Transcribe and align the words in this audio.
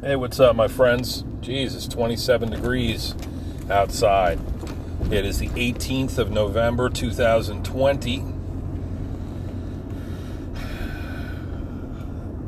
Hey, 0.00 0.14
what's 0.14 0.38
up, 0.38 0.54
my 0.54 0.68
friends? 0.68 1.24
It's 1.42 1.88
27 1.88 2.50
degrees 2.50 3.16
outside. 3.68 4.38
It 5.10 5.24
is 5.24 5.40
the 5.40 5.48
18th 5.48 6.18
of 6.18 6.30
November, 6.30 6.88
2020. 6.88 8.24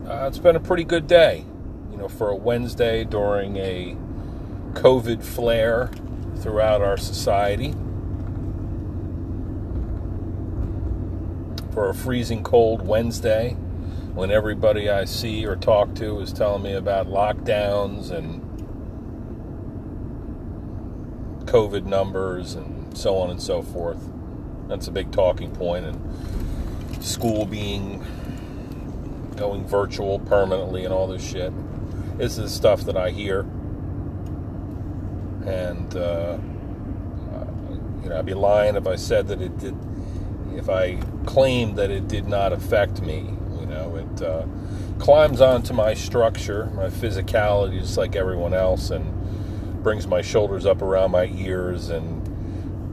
Uh, 0.07 0.27
it's 0.29 0.39
been 0.39 0.55
a 0.55 0.61
pretty 0.61 0.85
good 0.85 1.09
day, 1.09 1.45
you 1.91 1.97
know, 1.97 2.07
for 2.07 2.29
a 2.29 2.37
Wednesday 2.37 3.03
during 3.03 3.57
a 3.57 3.97
COVID 4.75 5.25
flare 5.25 5.91
throughout 6.37 6.83
our 6.83 6.97
society. 6.97 7.73
For 11.73 11.89
a 11.89 11.95
freezing 11.95 12.45
cold 12.45 12.87
Wednesday 12.87 13.57
when 14.15 14.31
everybody 14.31 14.91
I 14.91 15.05
see 15.05 15.47
or 15.47 15.57
talk 15.57 15.95
to 15.97 16.21
is 16.21 16.33
telling 16.33 16.63
me 16.63 16.75
about 16.75 17.07
lockdowns 17.07 18.11
and 18.11 18.43
COVID 21.47 21.85
numbers 21.85 22.55
and 22.55 22.97
so 22.97 23.17
on 23.17 23.31
and 23.31 23.41
so 23.41 23.63
forth. 23.63 24.03
That's 24.69 24.89
a 24.89 24.93
big 24.93 25.11
talking 25.11 25.51
point, 25.51 25.85
and 25.85 27.05
school 27.05 27.45
being 27.45 28.05
going 29.37 29.67
virtual 29.67 30.21
permanently 30.21 30.85
and 30.85 30.95
all 30.95 31.07
this 31.07 31.29
shit. 31.29 31.53
This 32.19 32.39
is 32.39 32.53
stuff 32.53 32.83
that 32.83 32.97
I 32.97 33.11
hear, 33.11 33.41
and 35.47 35.97
uh, 35.97 36.39
you 38.03 38.09
know, 38.11 38.19
I'd 38.19 38.27
be 38.27 38.35
lying 38.35 38.77
if 38.77 38.87
I 38.87 38.97
said 38.97 39.29
that 39.29 39.41
it 39.41 39.59
did. 39.59 39.77
If 40.55 40.69
I 40.69 40.97
claimed 41.27 41.77
that 41.77 41.91
it 41.91 42.07
did 42.09 42.29
not 42.29 42.53
affect 42.53 43.01
me, 43.03 43.35
know, 43.81 43.97
it 43.97 44.23
uh, 44.23 44.47
climbs 44.99 45.41
onto 45.41 45.73
my 45.73 45.95
structure, 45.95 46.67
my 46.75 46.89
physicality, 46.89 47.81
just 47.81 47.97
like 47.97 48.17
everyone 48.17 48.55
else, 48.55 48.91
and 48.91 49.83
brings 49.83 50.07
my 50.07 50.23
shoulders 50.23 50.67
up 50.67 50.83
around 50.83 51.11
my 51.11 51.27
ears 51.27 51.89
and 51.89 52.21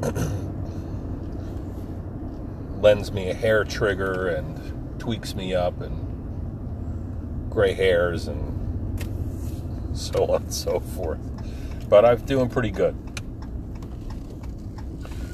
lends 2.81 3.11
me 3.11 3.29
a 3.29 3.33
hair 3.33 3.63
trigger 3.63 4.27
and 4.27 4.99
tweaks 4.99 5.35
me 5.35 5.53
up 5.53 5.81
and 5.81 7.49
gray 7.49 7.73
hairs 7.73 8.27
and 8.27 9.97
so 9.97 10.25
on 10.27 10.43
and 10.43 10.53
so 10.53 10.79
forth. 10.79 11.19
But 11.89 12.05
I'm 12.05 12.23
doing 12.25 12.49
pretty 12.49 12.71
good. 12.71 12.95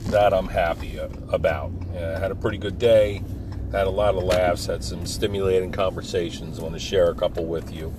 That 0.05 0.33
I'm 0.33 0.47
happy 0.47 0.99
about. 1.29 1.71
I 1.95 2.19
had 2.19 2.31
a 2.31 2.35
pretty 2.35 2.57
good 2.57 2.79
day 2.79 3.21
had 3.73 3.87
a 3.87 3.91
lot 3.91 4.13
of 4.13 4.23
laughs, 4.23 4.67
had 4.67 4.83
some 4.83 5.05
stimulating 5.05 5.71
conversations. 5.71 6.59
I 6.59 6.61
want 6.61 6.75
to 6.75 6.79
share 6.79 7.09
a 7.09 7.15
couple 7.15 7.45
with 7.45 7.73
you 7.73 7.91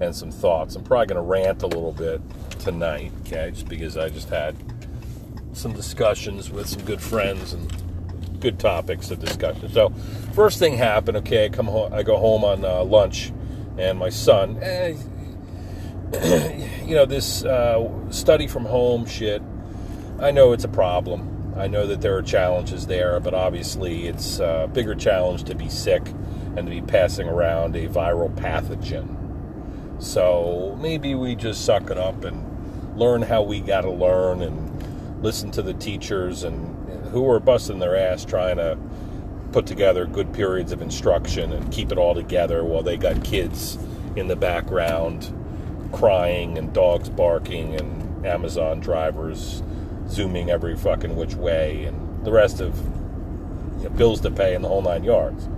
and 0.00 0.14
some 0.14 0.32
thoughts. 0.32 0.74
I'm 0.74 0.82
probably 0.82 1.06
going 1.06 1.16
to 1.16 1.22
rant 1.22 1.62
a 1.62 1.68
little 1.68 1.92
bit 1.92 2.20
tonight, 2.58 3.12
okay, 3.20 3.50
just 3.52 3.68
because 3.68 3.96
I 3.96 4.08
just 4.08 4.28
had 4.28 4.56
some 5.52 5.72
discussions 5.72 6.50
with 6.50 6.68
some 6.68 6.82
good 6.82 7.00
friends 7.00 7.52
and 7.52 7.72
good 8.40 8.58
topics 8.58 9.12
of 9.12 9.20
discussion. 9.20 9.70
So, 9.72 9.90
first 10.34 10.58
thing 10.58 10.76
happened, 10.76 11.18
okay, 11.18 11.44
I 11.44 11.48
come 11.48 11.66
home, 11.66 11.94
I 11.94 12.02
go 12.02 12.16
home 12.16 12.42
on 12.42 12.64
uh, 12.64 12.82
lunch, 12.82 13.32
and 13.78 13.96
my 13.96 14.08
son, 14.08 14.58
eh, 14.60 14.96
you 16.84 16.96
know, 16.96 17.06
this 17.06 17.44
uh, 17.44 17.88
study 18.10 18.48
from 18.48 18.64
home 18.64 19.06
shit, 19.06 19.40
I 20.18 20.32
know 20.32 20.52
it's 20.52 20.64
a 20.64 20.68
problem 20.68 21.33
I 21.56 21.68
know 21.68 21.86
that 21.86 22.00
there 22.00 22.16
are 22.16 22.22
challenges 22.22 22.86
there, 22.88 23.20
but 23.20 23.32
obviously 23.32 24.08
it's 24.08 24.40
a 24.40 24.68
bigger 24.72 24.94
challenge 24.94 25.44
to 25.44 25.54
be 25.54 25.68
sick 25.68 26.02
and 26.56 26.66
to 26.66 26.70
be 26.70 26.82
passing 26.82 27.28
around 27.28 27.76
a 27.76 27.88
viral 27.88 28.34
pathogen. 28.34 30.02
So 30.02 30.76
maybe 30.80 31.14
we 31.14 31.36
just 31.36 31.64
suck 31.64 31.90
it 31.90 31.98
up 31.98 32.24
and 32.24 32.98
learn 32.98 33.22
how 33.22 33.42
we 33.42 33.60
got 33.60 33.82
to 33.82 33.90
learn 33.90 34.42
and 34.42 35.22
listen 35.22 35.52
to 35.52 35.62
the 35.62 35.74
teachers 35.74 36.42
and 36.42 37.06
who 37.06 37.30
are 37.30 37.38
busting 37.38 37.78
their 37.78 37.96
ass 37.96 38.24
trying 38.24 38.56
to 38.56 38.76
put 39.52 39.66
together 39.66 40.06
good 40.06 40.32
periods 40.32 40.72
of 40.72 40.82
instruction 40.82 41.52
and 41.52 41.72
keep 41.72 41.92
it 41.92 41.98
all 41.98 42.14
together 42.14 42.64
while 42.64 42.82
they 42.82 42.96
got 42.96 43.22
kids 43.22 43.78
in 44.16 44.26
the 44.26 44.34
background 44.34 45.32
crying 45.92 46.58
and 46.58 46.72
dogs 46.72 47.08
barking 47.08 47.76
and 47.76 48.26
Amazon 48.26 48.80
drivers 48.80 49.62
zooming 50.08 50.50
every 50.50 50.76
fucking 50.76 51.16
which 51.16 51.34
way, 51.34 51.84
and 51.84 52.24
the 52.24 52.32
rest 52.32 52.60
of 52.60 52.76
you 53.78 53.84
know, 53.84 53.90
bills 53.90 54.20
to 54.22 54.30
pay 54.30 54.54
and 54.54 54.64
the 54.64 54.68
whole 54.68 54.82
nine 54.82 55.04
yards. 55.04 55.48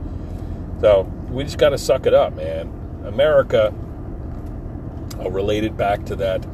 So 0.80 1.02
we 1.30 1.44
just 1.44 1.58
got 1.58 1.70
to 1.70 1.78
suck 1.78 2.06
it 2.06 2.14
up, 2.14 2.34
man. 2.34 2.72
America, 3.04 3.72
I'll 5.20 5.30
relate 5.30 5.64
it 5.64 5.76
back 5.76 6.04
to 6.06 6.16
that 6.16 6.46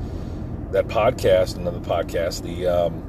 that 0.73 0.89
podcast, 0.89 1.57
another 1.57 1.81
podcast, 1.81 2.43
the 2.43 2.67
um, 2.67 3.03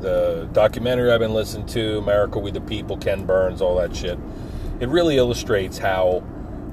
the 0.00 0.48
documentary 0.52 1.10
I've 1.10 1.20
been 1.20 1.34
listening 1.34 1.66
to, 1.68 1.98
America 1.98 2.38
We 2.38 2.50
the 2.50 2.60
People, 2.60 2.96
Ken 2.96 3.24
Burns, 3.24 3.62
all 3.62 3.76
that 3.76 3.96
shit. 3.96 4.18
It 4.80 4.88
really 4.88 5.16
illustrates 5.16 5.78
how 5.78 6.22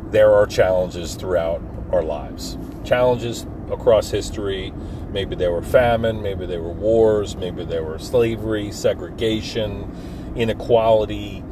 there 0.09 0.33
are 0.33 0.45
challenges 0.45 1.15
throughout 1.15 1.61
our 1.91 2.03
lives, 2.03 2.57
challenges 2.83 3.45
across 3.71 4.09
history, 4.09 4.73
Maybe 5.11 5.35
there 5.35 5.51
were 5.51 5.61
famine, 5.61 6.21
maybe 6.21 6.45
there 6.45 6.61
were 6.61 6.71
wars, 6.71 7.35
maybe 7.35 7.65
there 7.65 7.83
were 7.83 7.99
slavery, 7.99 8.71
segregation, 8.71 9.91
inequality, 10.35 11.43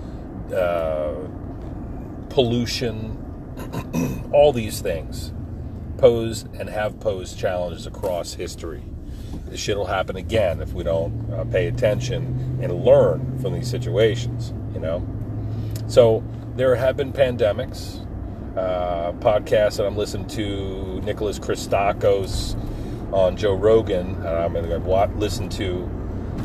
uh, 0.55 1.15
pollution, 2.29 3.17
all 4.33 4.53
these 4.53 4.79
things 4.81 5.33
pose 5.97 6.43
and 6.57 6.69
have 6.69 6.99
posed 6.99 7.37
challenges 7.37 7.85
across 7.85 8.33
history. 8.33 8.83
This 9.45 9.59
shit 9.59 9.77
will 9.77 9.85
happen 9.85 10.15
again 10.15 10.61
if 10.61 10.73
we 10.73 10.83
don't 10.83 11.31
uh, 11.33 11.43
pay 11.45 11.67
attention 11.67 12.59
and 12.61 12.85
learn 12.85 13.37
from 13.39 13.53
these 13.53 13.69
situations, 13.69 14.53
you 14.73 14.79
know? 14.79 15.05
So 15.87 16.23
there 16.55 16.75
have 16.75 16.95
been 16.97 17.11
pandemics. 17.11 18.05
Uh, 18.55 19.11
podcasts 19.13 19.77
that 19.77 19.85
I'm 19.85 19.95
listening 19.95 20.27
to, 20.29 21.01
Nicholas 21.03 21.37
Christakis, 21.37 22.55
on 23.13 23.37
Joe 23.37 23.53
Rogan, 23.53 24.15
and 24.15 24.27
I'm 24.27 24.53
going 24.53 24.69
to 24.69 25.17
listen 25.17 25.49
to 25.49 25.89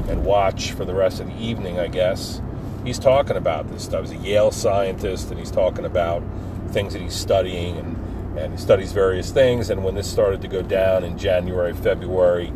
and 0.08 0.24
watch 0.24 0.72
for 0.72 0.84
the 0.84 0.94
rest 0.94 1.20
of 1.20 1.26
the 1.26 1.36
evening, 1.36 1.78
I 1.78 1.88
guess. 1.88 2.40
He's 2.84 2.98
talking 2.98 3.36
about 3.36 3.70
this 3.70 3.84
stuff. 3.84 4.10
He's 4.10 4.20
a 4.20 4.22
Yale 4.22 4.50
scientist, 4.50 5.30
and 5.30 5.38
he's 5.38 5.50
talking 5.50 5.84
about 5.84 6.22
things 6.70 6.92
that 6.92 7.02
he's 7.02 7.14
studying, 7.14 7.78
and, 7.78 8.38
and 8.38 8.52
he 8.52 8.58
studies 8.58 8.92
various 8.92 9.30
things. 9.30 9.70
And 9.70 9.84
when 9.84 9.94
this 9.94 10.10
started 10.10 10.42
to 10.42 10.48
go 10.48 10.62
down 10.62 11.04
in 11.04 11.16
January, 11.16 11.72
February 11.72 12.52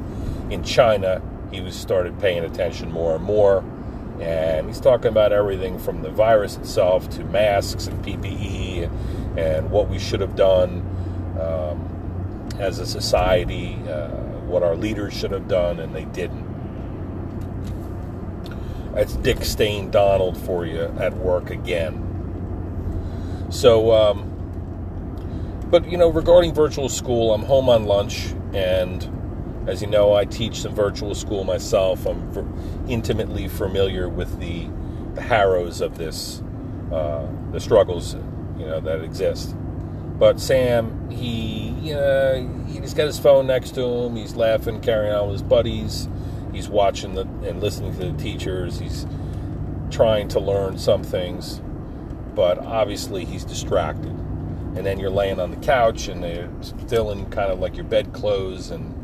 in 0.50 0.62
China, 0.64 1.22
he 1.50 1.60
was 1.60 1.75
started 1.75 2.19
paying 2.20 2.44
attention 2.44 2.90
more 2.90 3.14
and 3.14 3.25
more. 3.25 3.64
And 4.20 4.66
he's 4.66 4.80
talking 4.80 5.08
about 5.08 5.32
everything 5.32 5.78
from 5.78 6.02
the 6.02 6.10
virus 6.10 6.56
itself 6.56 7.08
to 7.10 7.25
masks 7.25 7.86
and 7.86 8.04
PPE 8.04 8.84
and, 8.84 9.38
and 9.38 9.70
what 9.70 9.88
we 9.88 9.98
should 9.98 10.20
have 10.20 10.34
done. 10.34 10.84
Um, 11.40 11.97
as 12.58 12.78
a 12.78 12.86
society, 12.86 13.76
uh, 13.88 14.08
what 14.46 14.62
our 14.62 14.76
leaders 14.76 15.14
should 15.14 15.30
have 15.30 15.48
done, 15.48 15.80
and 15.80 15.94
they 15.94 16.04
didn't. 16.06 16.46
That's 18.94 19.14
Dick 19.16 19.44
Stain 19.44 19.91
Donald 19.91 20.36
for 20.36 20.66
you 20.66 20.82
at 20.98 21.16
work 21.16 21.50
again. 21.50 22.04
So, 23.50 23.92
um, 23.92 25.66
but 25.70 25.88
you 25.91 25.96
know, 25.96 26.08
regarding 26.08 26.52
virtual 26.52 26.88
school, 26.88 27.32
I'm 27.32 27.44
home 27.44 27.69
on 27.69 27.84
lunch, 27.84 28.34
and 28.52 29.69
as 29.69 29.82
you 29.82 29.86
know, 29.86 30.14
I 30.14 30.25
teach 30.25 30.62
some 30.62 30.75
virtual 30.75 31.14
school 31.14 31.44
myself. 31.44 32.06
I'm 32.06 32.86
intimately 32.88 33.48
familiar 33.48 34.08
with 34.08 34.40
the, 34.40 34.69
the 35.14 35.20
harrows 35.20 35.80
of 35.80 35.98
this, 35.98 36.42
uh, 36.90 37.26
the 37.52 37.60
struggles, 37.60 38.14
you 38.58 38.66
know, 38.66 38.81
that 38.81 39.02
exist. 39.02 39.54
But 40.19 40.41
Sam, 40.41 41.11
he, 41.11 41.70
know, 41.93 42.65
he's 42.67 42.93
got 42.93 43.06
his 43.06 43.20
phone 43.20 43.47
next 43.47 43.75
to 43.76 43.82
him. 43.82 44.17
He's 44.17 44.35
laughing, 44.35 44.81
carrying 44.81 45.15
on 45.15 45.29
with 45.29 45.35
his 45.35 45.43
buddies. 45.43 46.09
He's 46.53 46.69
watching 46.69 47.15
the, 47.15 47.23
and 47.23 47.61
listening 47.61 47.93
to 47.99 48.11
the 48.11 48.19
teachers. 48.19 48.81
He's 48.81 49.06
trying 49.91 50.29
to 50.29 50.41
learn 50.41 50.76
some 50.76 51.05
things, 51.05 51.61
but 52.35 52.59
obviously 52.59 53.25
he's 53.25 53.44
distracted. 53.44 54.11
And 54.11 54.85
then 54.85 54.99
you're 54.99 55.11
laying 55.11 55.38
on 55.38 55.50
the 55.50 55.56
couch 55.56 56.09
and 56.09 56.23
they're 56.23 56.50
still 56.62 57.11
in 57.11 57.26
kind 57.31 57.53
of 57.53 57.61
like 57.61 57.76
your 57.76 57.85
bedclothes, 57.85 58.71
and 58.71 58.94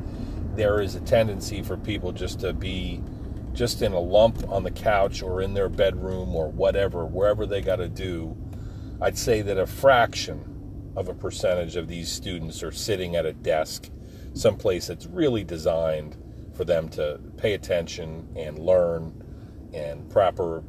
there 0.56 0.80
is 0.80 0.94
a 0.94 1.00
tendency 1.00 1.62
for 1.62 1.76
people 1.76 2.12
just 2.12 2.40
to 2.40 2.52
be 2.52 3.00
just 3.52 3.82
in 3.82 3.92
a 3.92 4.00
lump 4.00 4.48
on 4.50 4.64
the 4.64 4.70
couch 4.70 5.22
or 5.22 5.40
in 5.40 5.54
their 5.54 5.68
bedroom 5.68 6.34
or 6.34 6.48
whatever, 6.48 7.04
wherever 7.06 7.46
they 7.46 7.60
got 7.60 7.76
to 7.76 7.88
do. 7.88 8.36
I'd 9.00 9.16
say 9.16 9.42
that 9.42 9.58
a 9.58 9.66
fraction 9.66 10.53
of 10.96 11.08
a 11.08 11.14
percentage 11.14 11.76
of 11.76 11.88
these 11.88 12.10
students 12.10 12.62
are 12.62 12.72
sitting 12.72 13.16
at 13.16 13.26
a 13.26 13.32
desk 13.32 13.90
someplace 14.34 14.86
that's 14.86 15.06
really 15.06 15.44
designed 15.44 16.16
for 16.54 16.64
them 16.64 16.88
to 16.88 17.20
pay 17.36 17.54
attention 17.54 18.28
and 18.36 18.58
learn 18.58 19.22
and 19.72 20.08
proper 20.10 20.62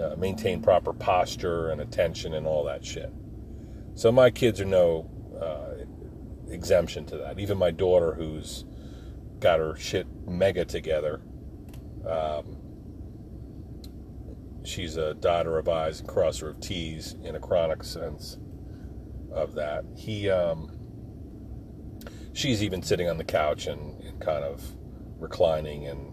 uh, 0.00 0.14
maintain 0.16 0.62
proper 0.62 0.92
posture 0.92 1.68
and 1.68 1.80
attention 1.80 2.34
and 2.34 2.46
all 2.46 2.64
that 2.64 2.84
shit. 2.84 3.12
So 3.94 4.10
my 4.10 4.30
kids 4.30 4.60
are 4.60 4.66
no 4.66 5.10
uh, 5.38 5.84
exemption 6.50 7.04
to 7.06 7.18
that. 7.18 7.38
Even 7.38 7.58
my 7.58 7.70
daughter, 7.70 8.14
who's 8.14 8.64
got 9.38 9.58
her 9.58 9.76
shit 9.76 10.06
mega 10.26 10.64
together, 10.64 11.20
um, 12.08 12.56
she's 14.64 14.96
a 14.96 15.12
daughter 15.14 15.58
of 15.58 15.68
I's 15.68 16.00
and 16.00 16.08
crosser 16.08 16.48
of 16.48 16.60
T's 16.60 17.16
in 17.22 17.36
a 17.36 17.40
chronic 17.40 17.84
sense 17.84 18.38
of 19.34 19.54
that. 19.54 19.84
He, 19.96 20.28
um, 20.30 20.70
she's 22.32 22.62
even 22.62 22.82
sitting 22.82 23.08
on 23.08 23.18
the 23.18 23.24
couch 23.24 23.66
and, 23.66 24.02
and 24.02 24.20
kind 24.20 24.44
of 24.44 24.62
reclining, 25.18 25.86
and 25.86 26.12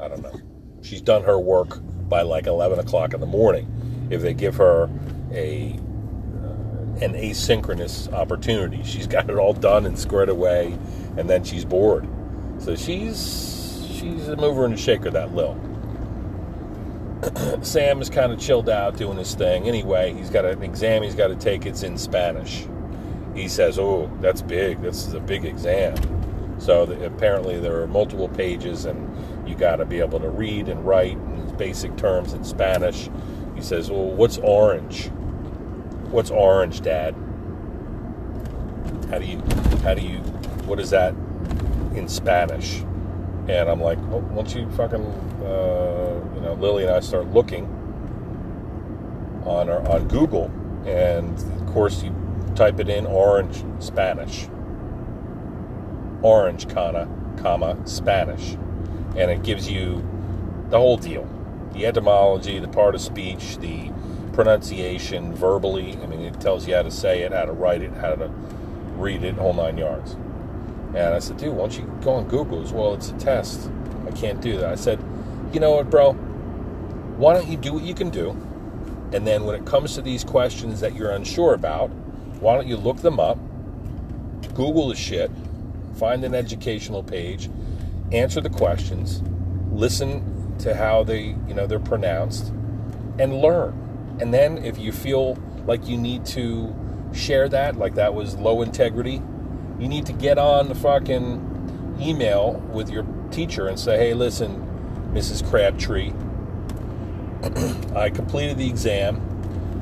I 0.00 0.08
don't 0.08 0.22
know. 0.22 0.40
She's 0.82 1.00
done 1.00 1.22
her 1.24 1.38
work 1.38 1.78
by 2.08 2.22
like 2.22 2.46
11 2.46 2.78
o'clock 2.78 3.14
in 3.14 3.20
the 3.20 3.26
morning. 3.26 4.06
If 4.10 4.22
they 4.22 4.34
give 4.34 4.56
her 4.56 4.90
a 5.32 5.72
uh, 5.72 7.04
an 7.04 7.14
asynchronous 7.14 8.12
opportunity, 8.12 8.82
she's 8.84 9.06
got 9.06 9.30
it 9.30 9.36
all 9.36 9.54
done 9.54 9.86
and 9.86 9.98
squared 9.98 10.28
away, 10.28 10.78
and 11.16 11.28
then 11.28 11.42
she's 11.42 11.64
bored. 11.64 12.06
So 12.58 12.76
she's 12.76 13.86
she's 13.98 14.28
a 14.28 14.36
mover 14.36 14.64
and 14.64 14.74
a 14.74 14.76
shaker. 14.76 15.10
That 15.10 15.34
Lil. 15.34 15.58
Sam 17.62 18.00
is 18.00 18.10
kind 18.10 18.32
of 18.32 18.38
chilled 18.38 18.68
out 18.68 18.96
doing 18.96 19.18
his 19.18 19.34
thing. 19.34 19.68
Anyway, 19.68 20.12
he's 20.14 20.30
got 20.30 20.44
an 20.44 20.62
exam 20.62 21.02
he's 21.02 21.14
got 21.14 21.28
to 21.28 21.36
take. 21.36 21.66
It's 21.66 21.82
in 21.82 21.98
Spanish. 21.98 22.66
He 23.34 23.48
says, 23.48 23.78
"Oh, 23.78 24.10
that's 24.20 24.42
big. 24.42 24.80
This 24.82 25.06
is 25.06 25.14
a 25.14 25.20
big 25.20 25.44
exam." 25.44 25.96
So 26.60 26.86
the, 26.86 27.04
apparently 27.04 27.58
there 27.58 27.80
are 27.82 27.86
multiple 27.86 28.28
pages, 28.28 28.84
and 28.84 29.48
you 29.48 29.54
got 29.54 29.76
to 29.76 29.84
be 29.84 30.00
able 30.00 30.20
to 30.20 30.28
read 30.28 30.68
and 30.68 30.84
write 30.84 31.12
in 31.12 31.56
basic 31.56 31.96
terms 31.96 32.32
in 32.32 32.44
Spanish. 32.44 33.08
He 33.54 33.62
says, 33.62 33.90
"Well, 33.90 34.10
what's 34.10 34.38
orange? 34.38 35.08
What's 36.10 36.30
orange, 36.30 36.80
Dad? 36.80 37.14
How 39.10 39.18
do 39.18 39.26
you, 39.26 39.38
how 39.82 39.94
do 39.94 40.02
you, 40.02 40.18
what 40.66 40.78
is 40.78 40.90
that 40.90 41.14
in 41.94 42.08
Spanish?" 42.08 42.84
And 43.46 43.68
I'm 43.68 43.80
like, 43.80 43.98
oh, 43.98 44.16
well, 44.16 44.20
once 44.20 44.54
you 44.54 44.68
fucking, 44.70 45.04
uh, 45.44 46.20
you 46.34 46.40
know, 46.40 46.56
Lily 46.58 46.84
and 46.84 46.92
I 46.92 47.00
start 47.00 47.28
looking 47.28 47.66
on 49.44 49.68
our, 49.68 49.86
on 49.88 50.08
Google, 50.08 50.50
and 50.86 51.38
of 51.38 51.66
course 51.72 52.02
you 52.02 52.14
type 52.54 52.80
it 52.80 52.88
in 52.88 53.06
orange 53.06 53.64
Spanish, 53.82 54.48
orange 56.22 56.68
comma 56.68 57.08
comma 57.36 57.76
Spanish, 57.86 58.56
and 59.16 59.30
it 59.30 59.42
gives 59.42 59.70
you 59.70 60.06
the 60.70 60.78
whole 60.78 60.96
deal, 60.96 61.28
the 61.72 61.86
etymology, 61.86 62.58
the 62.58 62.68
part 62.68 62.94
of 62.94 63.00
speech, 63.00 63.58
the 63.58 63.90
pronunciation, 64.32 65.34
verbally. 65.34 65.98
I 66.02 66.06
mean, 66.06 66.20
it 66.20 66.40
tells 66.40 66.66
you 66.66 66.74
how 66.74 66.82
to 66.82 66.90
say 66.90 67.22
it, 67.22 67.32
how 67.32 67.44
to 67.44 67.52
write 67.52 67.82
it, 67.82 67.92
how 67.92 68.14
to 68.14 68.28
read 68.96 69.22
it, 69.24 69.34
whole 69.34 69.52
nine 69.52 69.78
yards. 69.78 70.16
And 70.94 71.14
I 71.14 71.18
said, 71.18 71.36
dude, 71.36 71.52
why 71.54 71.62
don't 71.68 71.78
you 71.78 72.00
go 72.02 72.12
on 72.12 72.28
Google 72.28 72.62
as 72.62 72.72
well? 72.72 72.94
It's 72.94 73.10
a 73.10 73.14
test. 73.14 73.68
I 74.06 74.12
can't 74.12 74.40
do 74.40 74.56
that. 74.58 74.70
I 74.70 74.74
said, 74.76 75.00
you 75.54 75.60
know 75.60 75.76
what, 75.76 75.88
bro? 75.88 76.12
Why 76.12 77.32
don't 77.32 77.48
you 77.48 77.56
do 77.56 77.74
what 77.74 77.84
you 77.84 77.94
can 77.94 78.10
do? 78.10 78.30
And 79.12 79.24
then 79.24 79.44
when 79.44 79.54
it 79.54 79.64
comes 79.64 79.94
to 79.94 80.02
these 80.02 80.24
questions 80.24 80.80
that 80.80 80.96
you're 80.96 81.12
unsure 81.12 81.54
about, 81.54 81.88
why 82.40 82.56
don't 82.56 82.66
you 82.66 82.76
look 82.76 82.98
them 82.98 83.20
up? 83.20 83.38
Google 84.54 84.88
the 84.88 84.96
shit, 84.96 85.30
find 85.94 86.24
an 86.24 86.34
educational 86.34 87.04
page, 87.04 87.48
answer 88.10 88.40
the 88.40 88.50
questions, 88.50 89.22
listen 89.70 90.56
to 90.58 90.74
how 90.74 91.04
they, 91.04 91.36
you 91.46 91.54
know, 91.54 91.66
they're 91.66 91.78
pronounced, 91.78 92.48
and 93.18 93.36
learn. 93.36 94.16
And 94.20 94.34
then 94.34 94.58
if 94.58 94.78
you 94.78 94.92
feel 94.92 95.38
like 95.66 95.88
you 95.88 95.96
need 95.96 96.26
to 96.26 96.74
share 97.12 97.48
that, 97.48 97.76
like 97.76 97.94
that 97.94 98.14
was 98.14 98.34
low 98.36 98.62
integrity, 98.62 99.22
you 99.78 99.88
need 99.88 100.06
to 100.06 100.12
get 100.12 100.38
on 100.38 100.68
the 100.68 100.74
fucking 100.74 101.96
email 102.00 102.54
with 102.72 102.90
your 102.90 103.04
teacher 103.30 103.68
and 103.68 103.78
say, 103.78 103.96
hey, 103.96 104.14
listen, 104.14 104.63
Mrs. 105.14 105.48
Crabtree, 105.48 106.12
I 107.96 108.10
completed 108.10 108.58
the 108.58 108.68
exam. 108.68 109.20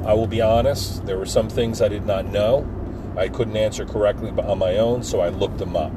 I 0.06 0.12
will 0.12 0.26
be 0.26 0.42
honest, 0.42 1.06
there 1.06 1.16
were 1.16 1.24
some 1.24 1.48
things 1.48 1.80
I 1.80 1.88
did 1.88 2.04
not 2.04 2.26
know. 2.26 2.68
I 3.16 3.28
couldn't 3.28 3.56
answer 3.56 3.86
correctly 3.86 4.30
on 4.30 4.58
my 4.58 4.76
own, 4.76 5.02
so 5.02 5.20
I 5.20 5.30
looked 5.30 5.56
them 5.56 5.74
up. 5.74 5.92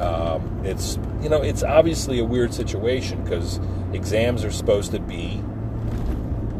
Um, 0.00 0.62
it's 0.64 0.98
you 1.20 1.28
know 1.28 1.42
it's 1.42 1.62
obviously 1.62 2.18
a 2.18 2.24
weird 2.24 2.52
situation 2.52 3.22
because 3.22 3.60
exams 3.92 4.44
are 4.44 4.50
supposed 4.50 4.90
to 4.90 4.98
be 4.98 5.40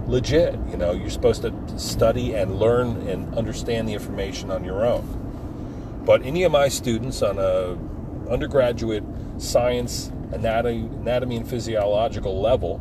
legit. 0.06 0.55
You 0.70 0.76
know 0.76 0.93
you're 0.93 1.11
supposed 1.11 1.43
to 1.43 1.52
study 1.79 2.34
and 2.34 2.61
learn 2.61 3.08
and 3.08 3.34
understand 3.34 3.88
the 3.88 3.94
information 3.94 4.52
on 4.52 4.64
your 4.64 4.84
own. 4.84 6.02
But 6.05 6.23
any 6.23 6.44
of 6.44 6.52
my 6.52 6.69
students 6.69 7.23
on 7.23 7.38
a 7.40 7.76
undergraduate 8.31 9.05
science 9.42 10.12
anatomy, 10.32 10.88
anatomy 11.00 11.36
and 11.36 11.48
physiological 11.48 12.40
level, 12.40 12.80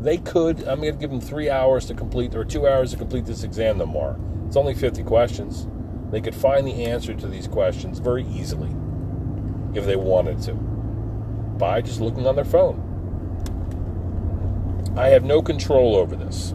they 0.00 0.18
could. 0.18 0.60
I'm 0.60 0.80
going 0.80 0.94
to 0.94 0.98
give 0.98 1.10
them 1.10 1.20
three 1.20 1.48
hours 1.48 1.86
to 1.86 1.94
complete 1.94 2.34
or 2.34 2.44
two 2.44 2.66
hours 2.66 2.90
to 2.90 2.96
complete 2.96 3.24
this 3.24 3.44
exam 3.44 3.78
tomorrow. 3.78 4.18
It's 4.46 4.56
only 4.56 4.74
50 4.74 5.04
questions. 5.04 5.68
They 6.10 6.20
could 6.20 6.34
find 6.34 6.66
the 6.66 6.84
answer 6.84 7.14
to 7.14 7.26
these 7.26 7.46
questions 7.46 7.98
very 7.98 8.26
easily 8.26 8.70
if 9.74 9.86
they 9.86 9.96
wanted 9.96 10.42
to 10.42 10.54
by 10.54 11.80
just 11.80 12.00
looking 12.00 12.26
on 12.26 12.34
their 12.34 12.44
phone. 12.44 12.88
I 14.96 15.08
have 15.08 15.24
no 15.24 15.40
control 15.40 15.96
over 15.96 16.16
this. 16.16 16.52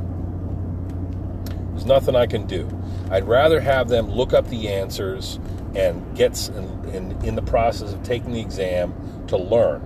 There's 1.72 1.86
nothing 1.86 2.16
I 2.16 2.28
can 2.28 2.46
do. 2.46 2.70
I'd 3.10 3.28
rather 3.28 3.62
have 3.62 3.88
them 3.88 4.12
look 4.12 4.34
up 4.34 4.48
the 4.48 4.68
answers 4.68 5.40
and 5.78 6.18
gets 6.18 6.50
in, 6.50 6.90
in, 6.90 7.12
in 7.24 7.36
the 7.36 7.42
process 7.42 7.94
of 7.94 8.02
taking 8.02 8.32
the 8.32 8.42
exam 8.42 8.94
to 9.28 9.38
learn 9.38 9.82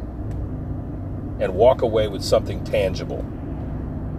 and 1.41 1.53
walk 1.53 1.81
away 1.81 2.07
with 2.07 2.23
something 2.23 2.63
tangible, 2.63 3.25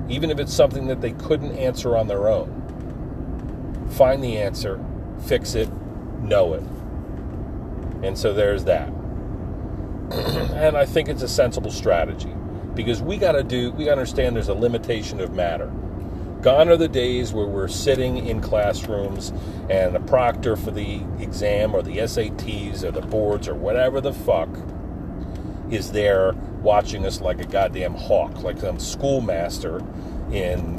even 0.09 0.31
if 0.31 0.39
it's 0.39 0.53
something 0.53 0.87
that 0.89 1.01
they 1.01 1.13
couldn't 1.13 1.57
answer 1.57 1.97
on 1.97 2.09
their 2.09 2.29
own. 2.29 3.89
Find 3.93 4.23
the 4.23 4.37
answer, 4.37 4.79
fix 5.27 5.55
it, 5.55 5.73
know 6.21 6.53
it. 6.55 6.65
And 8.05 8.19
so 8.19 8.35
there's 8.35 8.65
that. 8.65 8.89
and 10.11 10.77
I 10.77 10.85
think 10.85 11.09
it's 11.09 11.23
a 11.23 11.29
sensible 11.29 11.71
strategy 11.71 12.35
because 12.75 13.01
we 13.01 13.17
got 13.17 13.33
to 13.33 13.43
do, 13.43 13.73
we 13.73 13.85
got 13.85 13.95
to 13.95 14.01
understand 14.01 14.37
there's 14.37 14.49
a 14.49 14.55
limitation 14.55 15.21
of 15.21 15.33
matter. 15.33 15.73
Gone 16.43 16.69
are 16.69 16.77
the 16.77 16.89
days 16.89 17.33
where 17.33 17.47
we're 17.47 17.69
sitting 17.69 18.27
in 18.27 18.41
classrooms 18.41 19.33
and 19.71 19.95
a 19.95 20.01
proctor 20.01 20.57
for 20.57 20.73
the 20.73 21.01
exam 21.21 21.73
or 21.73 21.83
the 21.83 21.99
SATs 21.99 22.83
or 22.83 22.91
the 22.91 23.01
boards 23.01 23.47
or 23.47 23.55
whatever 23.55 24.01
the 24.01 24.13
fuck 24.13 24.49
is 25.71 25.93
there 25.93 26.33
watching 26.61 27.07
us 27.07 27.21
like 27.21 27.41
a 27.41 27.47
goddamn 27.47 27.95
hawk, 27.95 28.43
like 28.43 28.59
some 28.59 28.81
schoolmaster 28.81 29.79
in 30.33 30.79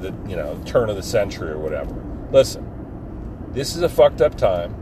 the 0.00 0.14
you 0.26 0.34
know 0.34 0.58
turn 0.64 0.88
of 0.88 0.96
the 0.96 1.02
century 1.02 1.50
or 1.50 1.58
whatever. 1.58 1.94
Listen, 2.32 2.66
this 3.50 3.76
is 3.76 3.82
a 3.82 3.90
fucked 3.90 4.22
up 4.22 4.34
time. 4.36 4.74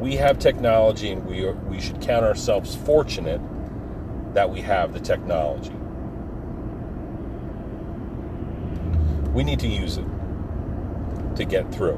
We 0.00 0.16
have 0.16 0.38
technology, 0.38 1.10
and 1.10 1.26
we 1.26 1.44
are, 1.44 1.52
we 1.52 1.78
should 1.78 2.00
count 2.00 2.24
ourselves 2.24 2.74
fortunate 2.74 3.42
that 4.32 4.48
we 4.48 4.62
have 4.62 4.94
the 4.94 5.00
technology. 5.00 5.77
We 9.38 9.44
need 9.44 9.60
to 9.60 9.68
use 9.68 9.98
it 9.98 10.06
to 11.36 11.44
get 11.44 11.72
through. 11.72 11.96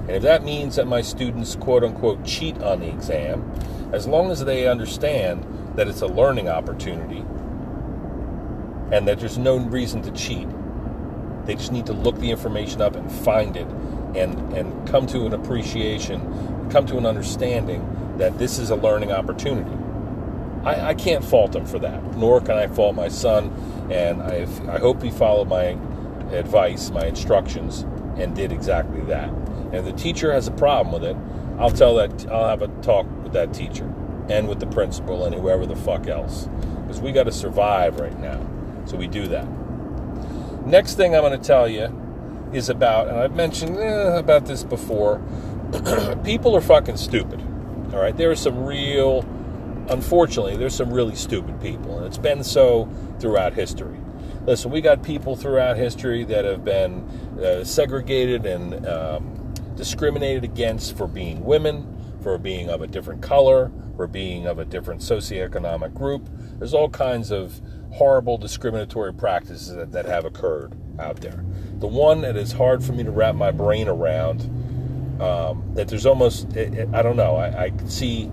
And 0.00 0.10
if 0.10 0.22
that 0.24 0.42
means 0.42 0.74
that 0.74 0.88
my 0.88 1.00
students, 1.00 1.54
quote 1.54 1.84
unquote, 1.84 2.24
cheat 2.24 2.60
on 2.60 2.80
the 2.80 2.88
exam, 2.88 3.48
as 3.92 4.08
long 4.08 4.32
as 4.32 4.44
they 4.44 4.66
understand 4.66 5.46
that 5.76 5.86
it's 5.86 6.00
a 6.00 6.08
learning 6.08 6.48
opportunity 6.48 7.24
and 8.90 9.06
that 9.06 9.20
there's 9.20 9.38
no 9.38 9.58
reason 9.58 10.02
to 10.02 10.10
cheat, 10.10 10.48
they 11.44 11.54
just 11.54 11.70
need 11.70 11.86
to 11.86 11.92
look 11.92 12.18
the 12.18 12.32
information 12.32 12.82
up 12.82 12.96
and 12.96 13.12
find 13.12 13.56
it 13.56 13.68
and, 14.16 14.52
and 14.52 14.88
come 14.88 15.06
to 15.06 15.24
an 15.24 15.34
appreciation, 15.34 16.68
come 16.68 16.84
to 16.86 16.98
an 16.98 17.06
understanding 17.06 18.16
that 18.18 18.36
this 18.40 18.58
is 18.58 18.70
a 18.70 18.76
learning 18.76 19.12
opportunity. 19.12 19.70
I, 20.64 20.88
I 20.88 20.94
can't 20.94 21.24
fault 21.24 21.52
them 21.52 21.64
for 21.64 21.78
that, 21.78 22.16
nor 22.16 22.40
can 22.40 22.58
I 22.58 22.66
fault 22.66 22.96
my 22.96 23.06
son, 23.06 23.52
and 23.88 24.20
I, 24.20 24.48
I 24.68 24.80
hope 24.80 25.00
he 25.00 25.12
followed 25.12 25.46
my 25.46 25.78
advice, 26.32 26.90
my 26.90 27.06
instructions, 27.06 27.82
and 28.16 28.34
did 28.34 28.52
exactly 28.52 29.00
that. 29.02 29.28
And 29.28 29.74
if 29.74 29.84
the 29.84 29.92
teacher 29.92 30.32
has 30.32 30.48
a 30.48 30.52
problem 30.52 30.92
with 30.92 31.04
it, 31.04 31.16
I'll 31.58 31.70
tell 31.70 31.94
that 31.96 32.26
I'll 32.30 32.48
have 32.48 32.62
a 32.62 32.68
talk 32.82 33.06
with 33.22 33.32
that 33.32 33.52
teacher 33.54 33.92
and 34.28 34.48
with 34.48 34.60
the 34.60 34.66
principal 34.66 35.24
and 35.24 35.34
whoever 35.34 35.66
the 35.66 35.76
fuck 35.76 36.06
else, 36.06 36.48
because 36.82 37.00
we 37.00 37.12
got 37.12 37.24
to 37.24 37.32
survive 37.32 38.00
right 38.00 38.18
now. 38.18 38.44
So 38.86 38.96
we 38.96 39.06
do 39.06 39.26
that. 39.28 39.46
Next 40.66 40.94
thing 40.94 41.14
I'm 41.14 41.22
going 41.22 41.38
to 41.38 41.44
tell 41.44 41.68
you 41.68 41.88
is 42.52 42.68
about, 42.68 43.08
and 43.08 43.18
I've 43.18 43.34
mentioned 43.34 43.76
eh, 43.76 44.18
about 44.18 44.46
this 44.46 44.64
before. 44.64 45.20
people 46.24 46.56
are 46.56 46.60
fucking 46.60 46.96
stupid. 46.96 47.40
All 47.92 48.00
right, 48.00 48.16
there 48.16 48.30
are 48.30 48.36
some 48.36 48.64
real, 48.64 49.20
unfortunately, 49.88 50.56
there's 50.56 50.74
some 50.74 50.92
really 50.92 51.14
stupid 51.14 51.60
people, 51.60 51.98
and 51.98 52.06
it's 52.06 52.18
been 52.18 52.42
so 52.44 52.88
throughout 53.18 53.54
history. 53.54 53.98
Listen, 54.46 54.70
we 54.70 54.80
got 54.80 55.02
people 55.02 55.34
throughout 55.34 55.76
history 55.76 56.22
that 56.22 56.44
have 56.44 56.64
been 56.64 57.00
uh, 57.42 57.64
segregated 57.64 58.46
and 58.46 58.86
um, 58.86 59.54
discriminated 59.74 60.44
against 60.44 60.96
for 60.96 61.08
being 61.08 61.44
women, 61.44 62.16
for 62.22 62.38
being 62.38 62.70
of 62.70 62.80
a 62.80 62.86
different 62.86 63.20
color, 63.20 63.72
for 63.96 64.06
being 64.06 64.46
of 64.46 64.60
a 64.60 64.64
different 64.64 65.00
socioeconomic 65.00 65.94
group. 65.94 66.28
There's 66.58 66.74
all 66.74 66.88
kinds 66.88 67.32
of 67.32 67.60
horrible 67.90 68.38
discriminatory 68.38 69.12
practices 69.12 69.74
that, 69.74 69.90
that 69.90 70.06
have 70.06 70.24
occurred 70.24 70.76
out 71.00 71.16
there. 71.16 71.44
The 71.78 71.88
one 71.88 72.20
that 72.20 72.36
is 72.36 72.52
hard 72.52 72.84
for 72.84 72.92
me 72.92 73.02
to 73.02 73.10
wrap 73.10 73.34
my 73.34 73.50
brain 73.50 73.88
around, 73.88 74.42
um, 75.20 75.64
that 75.74 75.88
there's 75.88 76.06
almost, 76.06 76.56
I 76.56 77.02
don't 77.02 77.16
know, 77.16 77.34
I, 77.34 77.64
I 77.64 77.72
see 77.88 78.30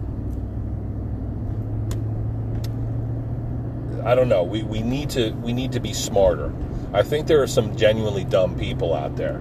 I 4.06 4.16
don't 4.16 4.30
know. 4.30 4.44
We, 4.44 4.64
we 4.64 4.82
need 4.82 5.10
to 5.12 5.32
we 5.32 5.54
need 5.54 5.72
to 5.74 5.80
be 5.80 5.94
smarter. 5.94 6.54
I 6.94 7.04
think 7.04 7.28
there 7.28 7.42
are 7.42 7.48
some 7.48 7.76
genuinely 7.76 8.24
dumb 8.24 8.58
people 8.58 8.94
out 8.94 9.16
there. 9.16 9.38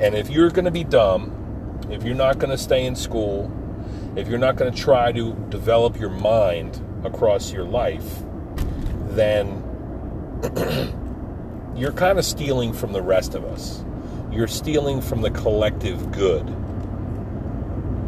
And 0.00 0.14
if 0.14 0.28
you're 0.30 0.50
going 0.50 0.64
to 0.64 0.70
be 0.70 0.84
dumb, 0.84 1.80
if 1.90 2.02
you're 2.02 2.14
not 2.14 2.38
going 2.38 2.50
to 2.50 2.58
stay 2.58 2.84
in 2.84 2.96
school, 2.96 3.50
if 4.16 4.28
you're 4.28 4.38
not 4.38 4.56
going 4.56 4.72
to 4.72 4.78
try 4.78 5.12
to 5.12 5.34
develop 5.48 5.98
your 5.98 6.10
mind 6.10 6.84
across 7.04 7.52
your 7.52 7.64
life, 7.64 8.20
then 9.10 9.62
you're 11.76 11.92
kind 11.92 12.18
of 12.18 12.24
stealing 12.24 12.72
from 12.72 12.92
the 12.92 13.02
rest 13.02 13.34
of 13.34 13.44
us. 13.44 13.84
You're 14.30 14.48
stealing 14.48 15.00
from 15.00 15.22
the 15.22 15.30
collective 15.30 16.10
good. 16.10 16.46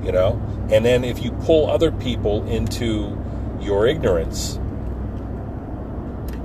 You 0.04 0.12
know? 0.12 0.42
And 0.70 0.84
then 0.84 1.04
if 1.04 1.22
you 1.22 1.30
pull 1.30 1.70
other 1.70 1.92
people 1.92 2.46
into 2.46 3.16
your 3.60 3.86
ignorance, 3.86 4.58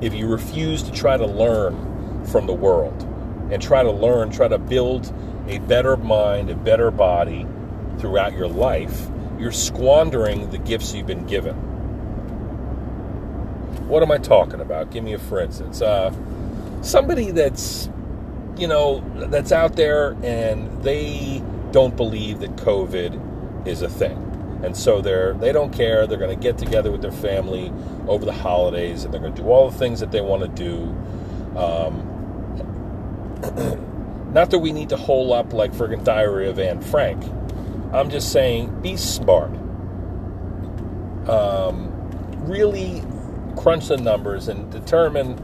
if 0.01 0.13
you 0.13 0.27
refuse 0.27 0.83
to 0.83 0.91
try 0.91 1.17
to 1.17 1.25
learn 1.25 2.25
from 2.25 2.45
the 2.45 2.53
world 2.53 3.03
and 3.51 3.61
try 3.61 3.83
to 3.83 3.91
learn, 3.91 4.29
try 4.29 4.47
to 4.47 4.57
build 4.57 5.13
a 5.47 5.59
better 5.59 5.97
mind, 5.97 6.49
a 6.49 6.55
better 6.55 6.91
body 6.91 7.45
throughout 7.97 8.33
your 8.33 8.47
life, 8.47 9.07
you're 9.39 9.51
squandering 9.51 10.49
the 10.51 10.57
gifts 10.57 10.93
you've 10.93 11.07
been 11.07 11.25
given. 11.25 11.55
What 13.87 14.03
am 14.03 14.11
I 14.11 14.17
talking 14.17 14.61
about? 14.61 14.91
Give 14.91 15.03
me 15.03 15.13
a 15.13 15.19
for 15.19 15.39
instance. 15.41 15.81
Uh, 15.81 16.13
somebody 16.81 17.31
that's, 17.31 17.89
you 18.57 18.67
know, 18.67 19.03
that's 19.15 19.51
out 19.51 19.75
there 19.75 20.15
and 20.23 20.83
they 20.83 21.43
don't 21.71 21.95
believe 21.95 22.39
that 22.39 22.55
COVID 22.57 23.67
is 23.67 23.81
a 23.81 23.89
thing 23.89 24.29
and 24.63 24.75
so 24.75 25.01
they're 25.01 25.33
they 25.33 25.51
don't 25.51 25.71
care. 25.71 26.05
They're 26.05 26.17
going 26.17 26.37
to 26.37 26.41
get 26.41 26.57
together 26.57 26.91
with 26.91 27.01
their 27.01 27.11
family 27.11 27.71
over 28.09 28.25
the 28.25 28.33
holidays, 28.33 29.05
and 29.05 29.13
they're 29.13 29.21
going 29.21 29.33
to 29.33 29.41
do 29.41 29.47
all 29.47 29.69
the 29.69 29.77
things 29.77 29.99
that 29.99 30.11
they 30.11 30.21
want 30.21 30.41
to 30.41 30.47
do. 30.49 30.83
Um, 31.57 32.05
not 34.33 34.49
that 34.49 34.59
we 34.59 34.73
need 34.73 34.89
to 34.89 34.97
hole 34.97 35.31
up 35.31 35.53
like 35.53 35.71
friggin' 35.71 36.03
Diary 36.03 36.49
of 36.49 36.59
Anne 36.59 36.81
Frank. 36.81 37.23
I'm 37.93 38.09
just 38.09 38.31
saying, 38.31 38.81
be 38.81 38.97
smart. 38.97 39.51
Um, 41.29 41.91
really 42.45 43.03
crunch 43.55 43.87
the 43.87 43.97
numbers 43.97 44.47
and 44.47 44.71
determine 44.71 45.37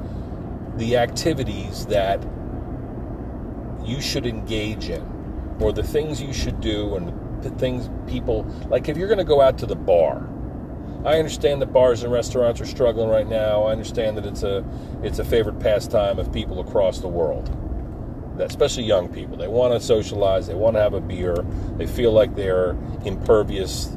the 0.77 0.97
activities 0.97 1.85
that 1.87 2.21
you 3.83 4.01
should 4.01 4.25
engage 4.25 4.89
in, 4.89 5.57
or 5.59 5.71
the 5.71 5.83
things 5.83 6.21
you 6.21 6.33
should 6.33 6.59
do, 6.59 6.95
and 6.95 7.43
the 7.43 7.51
things 7.51 7.89
people 8.09 8.43
like 8.69 8.89
if 8.89 8.97
you're 8.97 9.07
going 9.07 9.19
to 9.19 9.23
go 9.23 9.39
out 9.39 9.59
to 9.59 9.67
the 9.67 9.75
bar 9.75 10.27
I 11.05 11.19
understand 11.19 11.61
that 11.61 11.67
bars 11.67 12.03
and 12.03 12.11
restaurants 12.11 12.59
are 12.61 12.65
struggling 12.65 13.09
right 13.09 13.27
now. 13.27 13.63
I 13.63 13.71
understand 13.71 14.17
that 14.17 14.25
it's 14.25 14.43
a 14.43 14.65
it's 15.03 15.19
a 15.19 15.25
favorite 15.25 15.59
pastime 15.59 16.17
of 16.17 16.33
people 16.33 16.59
across 16.59 16.99
the 16.99 17.07
world, 17.07 17.49
especially 18.39 18.83
young 18.83 19.07
people. 19.09 19.37
They 19.37 19.47
want 19.47 19.73
to 19.73 19.79
socialize. 19.79 20.47
They 20.47 20.55
want 20.55 20.75
to 20.77 20.81
have 20.81 20.93
a 20.93 21.01
beer. 21.01 21.35
They 21.77 21.85
feel 21.85 22.11
like 22.11 22.35
they're 22.35 22.75
impervious 23.05 23.95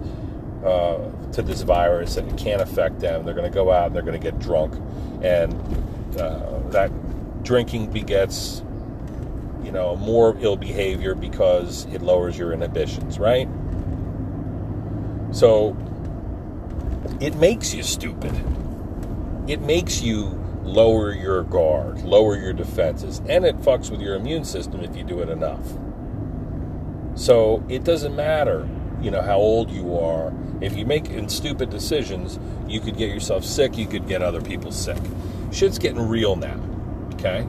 uh, 0.64 0.98
to 1.32 1.42
this 1.42 1.62
virus 1.62 2.16
and 2.18 2.30
it 2.30 2.36
can't 2.36 2.60
affect 2.60 3.00
them. 3.00 3.24
They're 3.24 3.34
going 3.34 3.50
to 3.50 3.54
go 3.54 3.72
out 3.72 3.86
and 3.86 3.96
they're 3.96 4.02
going 4.02 4.20
to 4.20 4.30
get 4.30 4.38
drunk, 4.38 4.74
and 5.22 5.54
uh, 6.18 6.58
that 6.70 6.90
drinking 7.42 7.90
begets 7.90 8.62
you 9.68 9.72
know, 9.72 9.96
more 9.96 10.34
ill 10.40 10.56
behavior 10.56 11.14
because 11.14 11.84
it 11.92 12.00
lowers 12.00 12.38
your 12.38 12.54
inhibitions, 12.54 13.18
right? 13.18 13.46
So 15.30 15.76
it 17.20 17.34
makes 17.36 17.74
you 17.74 17.82
stupid. 17.82 18.32
It 19.48 19.60
makes 19.60 20.02
you 20.02 20.38
lower 20.62 21.12
your 21.12 21.42
guard, 21.44 22.02
lower 22.02 22.36
your 22.36 22.52
defenses, 22.52 23.20
and 23.28 23.44
it 23.44 23.56
fucks 23.58 23.90
with 23.90 24.00
your 24.00 24.14
immune 24.14 24.44
system 24.44 24.82
if 24.82 24.96
you 24.96 25.02
do 25.02 25.20
it 25.20 25.28
enough. 25.28 25.66
So 27.14 27.64
it 27.68 27.82
doesn't 27.84 28.14
matter, 28.14 28.68
you 29.00 29.10
know, 29.10 29.22
how 29.22 29.38
old 29.38 29.70
you 29.70 29.98
are. 29.98 30.32
If 30.60 30.76
you 30.76 30.86
make 30.86 31.08
stupid 31.28 31.70
decisions, 31.70 32.38
you 32.68 32.80
could 32.80 32.96
get 32.96 33.10
yourself 33.10 33.44
sick, 33.44 33.76
you 33.76 33.86
could 33.86 34.06
get 34.06 34.22
other 34.22 34.40
people 34.40 34.70
sick. 34.70 34.98
Shit's 35.50 35.78
getting 35.78 36.06
real 36.06 36.36
now, 36.36 36.60
okay? 37.14 37.46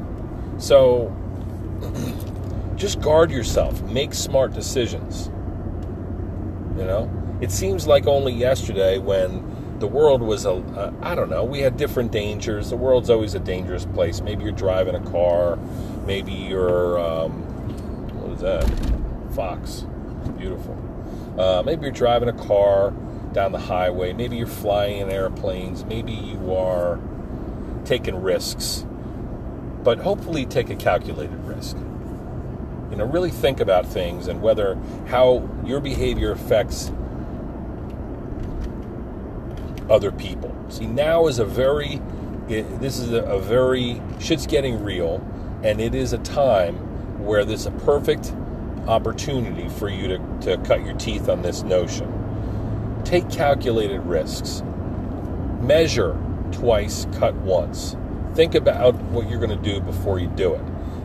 So 0.57 1.15
just 2.75 3.01
guard 3.01 3.29
yourself. 3.29 3.81
Make 3.83 4.13
smart 4.13 4.53
decisions. 4.53 5.27
You 6.77 6.85
know, 6.85 7.37
it 7.41 7.51
seems 7.51 7.85
like 7.85 8.07
only 8.07 8.33
yesterday 8.33 8.97
when 8.97 9.48
the 9.79 9.87
world 9.87 10.21
was 10.21 10.45
a 10.45 10.51
a 10.51 10.93
I 11.01 11.15
don't 11.15 11.29
know, 11.29 11.43
we 11.43 11.59
had 11.59 11.77
different 11.77 12.11
dangers. 12.11 12.69
The 12.69 12.77
world's 12.77 13.09
always 13.09 13.35
a 13.35 13.39
dangerous 13.39 13.85
place. 13.85 14.21
Maybe 14.21 14.43
you're 14.43 14.51
driving 14.51 14.95
a 14.95 15.11
car. 15.11 15.57
Maybe 16.05 16.31
you're 16.31 16.99
um, 16.99 17.43
what 18.19 18.33
is 18.33 18.41
that? 18.41 19.35
Fox. 19.35 19.85
Beautiful. 20.37 20.77
Uh, 21.39 21.63
maybe 21.63 21.83
you're 21.83 21.91
driving 21.91 22.29
a 22.29 22.33
car 22.33 22.91
down 23.33 23.51
the 23.51 23.59
highway. 23.59 24.13
Maybe 24.13 24.37
you're 24.37 24.47
flying 24.47 24.99
in 24.99 25.09
airplanes. 25.09 25.85
Maybe 25.85 26.11
you 26.11 26.53
are 26.53 26.99
taking 27.85 28.21
risks. 28.21 28.85
But 29.83 29.99
hopefully, 29.99 30.45
take 30.45 30.69
a 30.69 30.75
calculated 30.75 31.41
risk 31.45 31.77
you 32.89 32.97
know 32.97 33.05
really 33.05 33.29
think 33.29 33.59
about 33.59 33.85
things 33.85 34.27
and 34.27 34.41
whether 34.41 34.77
how 35.07 35.47
your 35.63 35.79
behavior 35.79 36.31
affects 36.31 36.91
other 39.89 40.11
people. 40.11 40.55
See 40.69 40.85
now 40.85 41.27
is 41.27 41.39
a 41.39 41.45
very 41.45 42.01
it, 42.47 42.79
this 42.79 42.97
is 42.97 43.11
a, 43.11 43.23
a 43.23 43.39
very 43.39 44.01
shit's 44.19 44.47
getting 44.47 44.83
real 44.83 45.25
and 45.63 45.79
it 45.79 45.93
is 45.93 46.13
a 46.13 46.17
time 46.19 46.75
where 47.23 47.45
there's 47.45 47.65
a 47.65 47.71
perfect 47.71 48.33
opportunity 48.87 49.69
for 49.69 49.89
you 49.89 50.07
to, 50.07 50.17
to 50.41 50.57
cut 50.65 50.83
your 50.83 50.95
teeth 50.95 51.29
on 51.29 51.41
this 51.41 51.63
notion. 51.63 53.01
Take 53.05 53.29
calculated 53.29 53.99
risks. 54.01 54.63
Measure 55.61 56.17
twice 56.51 57.05
cut 57.17 57.35
once. 57.35 57.95
Think 58.33 58.55
about 58.55 58.95
what 58.95 59.29
you're 59.29 59.39
going 59.39 59.57
to 59.57 59.71
do 59.71 59.81
before 59.81 60.19
you 60.19 60.27
do 60.29 60.53
it. 60.53 60.61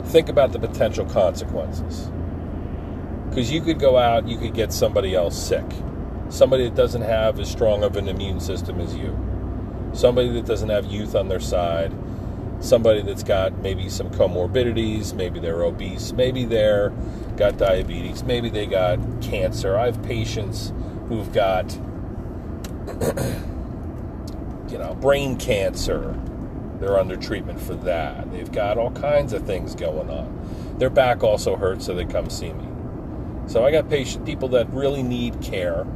Think 0.06 0.28
about 0.28 0.52
the 0.52 0.58
potential 0.58 1.04
consequences. 1.06 2.10
Because 3.28 3.50
you 3.50 3.60
could 3.60 3.80
go 3.80 3.98
out, 3.98 4.28
you 4.28 4.38
could 4.38 4.54
get 4.54 4.72
somebody 4.72 5.14
else 5.14 5.36
sick. 5.36 5.64
Somebody 6.30 6.64
that 6.64 6.74
doesn't 6.74 7.02
have 7.02 7.38
as 7.38 7.50
strong 7.50 7.84
of 7.84 7.96
an 7.96 8.08
immune 8.08 8.40
system 8.40 8.80
as 8.80 8.94
you. 8.94 9.16
Somebody 9.92 10.28
that 10.30 10.46
doesn't 10.46 10.68
have 10.68 10.86
youth 10.86 11.14
on 11.14 11.28
their 11.28 11.40
side. 11.40 11.92
Somebody 12.60 13.02
that's 13.02 13.22
got 13.22 13.58
maybe 13.58 13.88
some 13.88 14.10
comorbidities. 14.10 15.14
Maybe 15.14 15.38
they're 15.38 15.62
obese. 15.62 16.12
Maybe 16.12 16.44
they're 16.44 16.90
got 17.36 17.58
diabetes. 17.58 18.22
Maybe 18.24 18.48
they 18.48 18.66
got 18.66 18.98
cancer. 19.22 19.76
I 19.76 19.86
have 19.86 20.02
patients 20.02 20.72
who've 21.08 21.32
got, 21.32 21.72
you 24.70 24.78
know, 24.78 24.96
brain 25.00 25.36
cancer 25.36 26.18
they're 26.80 26.98
under 26.98 27.16
treatment 27.16 27.60
for 27.60 27.74
that. 27.76 28.30
They've 28.32 28.50
got 28.50 28.78
all 28.78 28.90
kinds 28.90 29.32
of 29.32 29.46
things 29.46 29.74
going 29.74 30.10
on. 30.10 30.76
Their 30.78 30.90
back 30.90 31.22
also 31.22 31.56
hurts, 31.56 31.86
so 31.86 31.94
they 31.94 32.04
come 32.04 32.28
see 32.28 32.52
me. 32.52 32.68
So 33.46 33.64
I 33.64 33.70
got 33.70 33.88
patient 33.88 34.26
people 34.26 34.48
that 34.50 34.68
really 34.70 35.02
need 35.02 35.40
care, 35.40 35.86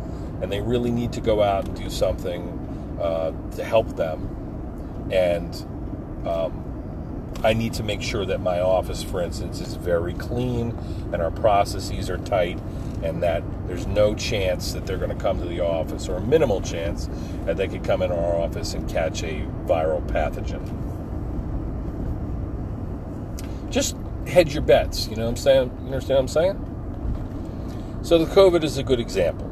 and 0.40 0.50
they 0.50 0.60
really 0.60 0.90
need 0.90 1.12
to 1.12 1.20
go 1.20 1.42
out 1.42 1.66
and 1.66 1.76
do 1.76 1.90
something 1.90 2.98
uh, 3.00 3.32
to 3.56 3.64
help 3.64 3.96
them. 3.96 5.08
And 5.10 5.54
um, 6.26 6.68
I 7.44 7.52
need 7.52 7.74
to 7.74 7.82
make 7.82 8.02
sure 8.02 8.26
that 8.26 8.40
my 8.40 8.60
office, 8.60 9.02
for 9.02 9.20
instance, 9.22 9.60
is 9.60 9.74
very 9.74 10.14
clean 10.14 10.76
and 11.12 11.22
our 11.22 11.30
processes 11.30 12.10
are 12.10 12.18
tight 12.18 12.58
and 13.02 13.22
that 13.22 13.44
there's 13.68 13.86
no 13.86 14.14
chance 14.14 14.72
that 14.72 14.86
they're 14.86 14.98
going 14.98 15.16
to 15.16 15.22
come 15.22 15.38
to 15.38 15.46
the 15.46 15.60
office 15.60 16.08
or 16.08 16.16
a 16.16 16.20
minimal 16.20 16.60
chance 16.60 17.08
that 17.44 17.56
they 17.56 17.68
could 17.68 17.84
come 17.84 18.02
in 18.02 18.10
our 18.10 18.34
office 18.36 18.74
and 18.74 18.88
catch 18.88 19.22
a 19.22 19.46
viral 19.66 20.04
pathogen. 20.08 20.74
Just 23.70 23.96
hedge 24.26 24.52
your 24.52 24.62
bets, 24.62 25.06
you 25.06 25.16
know 25.16 25.24
what 25.24 25.30
I'm 25.30 25.36
saying? 25.36 25.70
You 25.80 25.86
understand 25.86 26.16
what 26.16 26.20
I'm 26.20 26.28
saying? 26.28 28.00
So 28.02 28.18
the 28.18 28.26
COVID 28.34 28.64
is 28.64 28.78
a 28.78 28.82
good 28.82 29.00
example. 29.00 29.47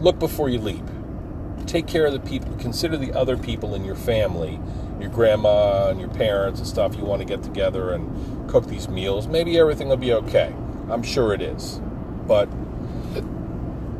Look 0.00 0.18
before 0.18 0.48
you 0.48 0.58
leap. 0.58 0.84
Take 1.66 1.86
care 1.86 2.06
of 2.06 2.12
the 2.12 2.20
people, 2.20 2.54
consider 2.56 2.96
the 2.96 3.12
other 3.12 3.36
people 3.36 3.74
in 3.74 3.84
your 3.84 3.96
family 3.96 4.58
your 5.00 5.10
grandma 5.10 5.88
and 5.88 6.00
your 6.00 6.08
parents 6.08 6.58
and 6.60 6.68
stuff, 6.68 6.96
you 6.96 7.04
want 7.04 7.20
to 7.20 7.26
get 7.26 7.42
together 7.42 7.92
and 7.92 8.48
cook 8.48 8.66
these 8.66 8.88
meals, 8.88 9.26
maybe 9.26 9.58
everything 9.58 9.88
will 9.88 9.96
be 9.96 10.12
okay. 10.12 10.52
I'm 10.90 11.02
sure 11.02 11.32
it 11.32 11.42
is. 11.42 11.80
But, 12.26 12.48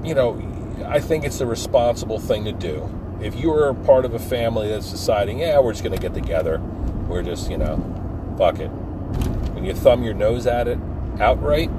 you 0.02 0.14
know, 0.14 0.42
I 0.86 1.00
think 1.00 1.24
it's 1.24 1.38
the 1.38 1.46
responsible 1.46 2.18
thing 2.18 2.44
to 2.44 2.52
do. 2.52 2.92
If 3.20 3.34
you're 3.34 3.74
part 3.74 4.04
of 4.04 4.14
a 4.14 4.18
family 4.18 4.68
that's 4.68 4.90
deciding, 4.90 5.40
yeah, 5.40 5.58
we're 5.60 5.72
just 5.72 5.84
going 5.84 5.96
to 5.96 6.02
get 6.02 6.14
together, 6.14 6.58
we're 7.08 7.22
just, 7.22 7.50
you 7.50 7.58
know, 7.58 7.76
fuck 8.38 8.58
it. 8.58 8.68
When 8.68 9.64
you 9.64 9.74
thumb 9.74 10.02
your 10.02 10.14
nose 10.14 10.46
at 10.46 10.68
it 10.68 10.78
outright, 11.20 11.70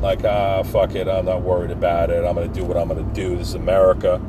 like, 0.00 0.24
ah, 0.24 0.62
fuck 0.62 0.94
it, 0.94 1.08
I'm 1.08 1.26
not 1.26 1.42
worried 1.42 1.70
about 1.70 2.10
it, 2.10 2.24
I'm 2.24 2.34
going 2.34 2.52
to 2.52 2.60
do 2.60 2.64
what 2.64 2.76
I'm 2.76 2.88
going 2.88 3.06
to 3.06 3.14
do, 3.14 3.36
this 3.36 3.48
is 3.48 3.54
America. 3.54 4.20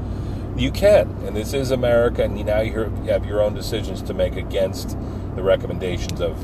You 0.56 0.72
can, 0.72 1.10
and 1.26 1.36
this 1.36 1.54
is 1.54 1.72
America, 1.72 2.24
and 2.24 2.46
now 2.46 2.62
you 2.62 2.84
have 3.08 3.26
your 3.26 3.42
own 3.42 3.56
decisions 3.56 4.04
to 4.04 4.14
make 4.14 4.36
against 4.36 4.98
the 5.36 5.42
recommendations 5.42 6.22
of 6.22 6.38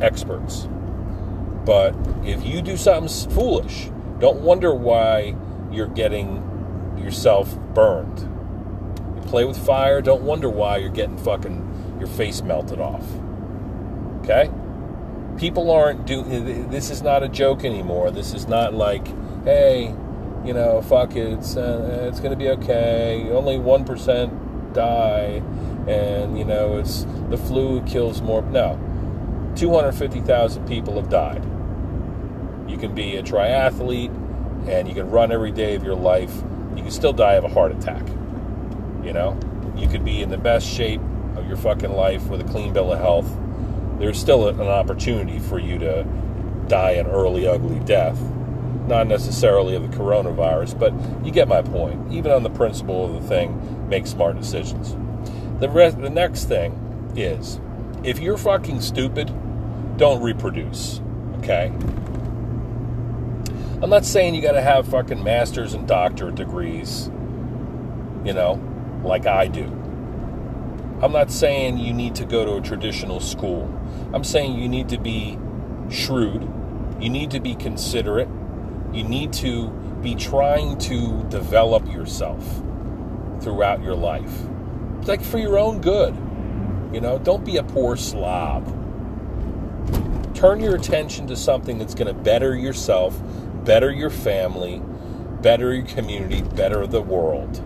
experts. 0.00 0.68
But 1.64 1.96
if 2.24 2.46
you 2.46 2.62
do 2.62 2.76
something 2.76 3.32
foolish, 3.32 3.90
don't 4.20 4.40
wonder 4.40 4.72
why 4.72 5.34
you're 5.72 5.88
getting 5.88 6.96
yourself 6.96 7.58
burned. 7.74 8.20
You 9.16 9.22
play 9.28 9.44
with 9.44 9.58
fire, 9.58 10.00
don't 10.00 10.22
wonder 10.22 10.48
why 10.48 10.76
you're 10.76 10.88
getting 10.88 11.18
fucking 11.18 11.96
your 11.98 12.08
face 12.08 12.40
melted 12.42 12.80
off. 12.80 13.04
Okay? 14.20 14.48
People 15.38 15.70
aren't 15.70 16.06
doing 16.06 16.70
this 16.70 16.90
is 16.90 17.02
not 17.02 17.22
a 17.22 17.28
joke 17.28 17.64
anymore. 17.64 18.10
This 18.10 18.32
is 18.32 18.48
not 18.48 18.74
like, 18.74 19.06
hey, 19.44 19.94
you 20.44 20.52
know, 20.54 20.80
fuck 20.82 21.14
it, 21.16 21.32
it's 21.32 21.56
uh, 21.56 22.08
it's 22.08 22.20
going 22.20 22.30
to 22.30 22.36
be 22.36 22.48
okay. 22.50 23.28
Only 23.30 23.56
1% 23.56 24.72
die 24.72 25.42
and 25.86 26.38
you 26.38 26.44
know, 26.44 26.78
it's 26.78 27.06
the 27.30 27.36
flu 27.36 27.82
kills 27.82 28.20
more. 28.20 28.42
No. 28.42 28.78
250,000 29.56 30.66
people 30.66 30.94
have 30.96 31.08
died. 31.08 31.42
You 32.68 32.76
can 32.76 32.94
be 32.94 33.16
a 33.16 33.22
triathlete 33.22 34.14
and 34.68 34.88
you 34.88 34.94
can 34.94 35.10
run 35.10 35.32
every 35.32 35.52
day 35.52 35.74
of 35.74 35.84
your 35.84 35.94
life. 35.94 36.34
You 36.76 36.82
can 36.82 36.90
still 36.90 37.12
die 37.12 37.34
of 37.34 37.44
a 37.44 37.48
heart 37.48 37.72
attack. 37.72 38.06
You 39.02 39.12
know, 39.12 39.38
you 39.76 39.88
could 39.88 40.04
be 40.04 40.20
in 40.20 40.30
the 40.30 40.38
best 40.38 40.66
shape 40.66 41.00
of 41.36 41.46
your 41.46 41.56
fucking 41.56 41.92
life 41.92 42.26
with 42.28 42.40
a 42.40 42.44
clean 42.44 42.72
bill 42.72 42.92
of 42.92 42.98
health. 42.98 43.30
There's 43.98 44.18
still 44.18 44.48
an 44.48 44.60
opportunity 44.60 45.38
for 45.38 45.58
you 45.58 45.78
to 45.78 46.04
die 46.68 46.92
an 46.92 47.06
early, 47.06 47.46
ugly 47.46 47.80
death. 47.80 48.20
Not 48.86 49.06
necessarily 49.08 49.74
of 49.74 49.90
the 49.90 49.96
coronavirus, 49.96 50.78
but 50.78 50.92
you 51.24 51.32
get 51.32 51.48
my 51.48 51.62
point. 51.62 52.12
Even 52.12 52.30
on 52.30 52.42
the 52.42 52.50
principle 52.50 53.04
of 53.04 53.20
the 53.20 53.28
thing, 53.28 53.88
make 53.88 54.06
smart 54.06 54.36
decisions. 54.36 54.96
The 55.60 55.68
rest, 55.68 55.98
the 56.00 56.10
next 56.10 56.44
thing 56.44 57.12
is, 57.16 57.58
if 58.04 58.18
you're 58.20 58.36
fucking 58.36 58.80
stupid, 58.82 59.32
don't 59.96 60.22
reproduce. 60.22 61.00
Okay. 61.38 61.72
I'm 63.82 63.90
not 63.90 64.04
saying 64.04 64.34
you 64.34 64.42
got 64.42 64.52
to 64.52 64.62
have 64.62 64.86
fucking 64.88 65.22
masters 65.22 65.74
and 65.74 65.86
doctorate 65.88 66.34
degrees, 66.34 67.10
you 68.24 68.32
know, 68.32 68.60
like 69.02 69.26
I 69.26 69.48
do. 69.48 69.64
I'm 71.02 71.12
not 71.12 71.30
saying 71.30 71.78
you 71.78 71.92
need 71.92 72.14
to 72.16 72.24
go 72.24 72.44
to 72.44 72.54
a 72.54 72.60
traditional 72.60 73.20
school. 73.20 73.68
I'm 74.12 74.24
saying 74.24 74.58
you 74.58 74.68
need 74.68 74.88
to 74.90 74.98
be 74.98 75.38
shrewd. 75.90 76.42
You 77.00 77.10
need 77.10 77.30
to 77.32 77.40
be 77.40 77.54
considerate. 77.54 78.28
You 78.92 79.04
need 79.04 79.32
to 79.34 79.68
be 80.02 80.14
trying 80.14 80.78
to 80.78 81.24
develop 81.28 81.86
yourself 81.92 82.42
throughout 83.40 83.82
your 83.82 83.94
life. 83.94 84.42
It's 84.98 85.08
like 85.08 85.22
for 85.22 85.38
your 85.38 85.58
own 85.58 85.80
good. 85.80 86.14
You 86.92 87.00
know, 87.00 87.18
don't 87.18 87.44
be 87.44 87.56
a 87.56 87.62
poor 87.62 87.96
slob. 87.96 88.64
Turn 90.34 90.60
your 90.60 90.76
attention 90.76 91.26
to 91.28 91.36
something 91.36 91.78
that's 91.78 91.94
going 91.94 92.08
to 92.08 92.14
better 92.14 92.54
yourself 92.54 93.20
better 93.66 93.90
your 93.90 94.10
family, 94.10 94.80
better 95.42 95.74
your 95.74 95.84
community, 95.84 96.40
better 96.40 96.86
the 96.86 97.02
world. 97.02 97.60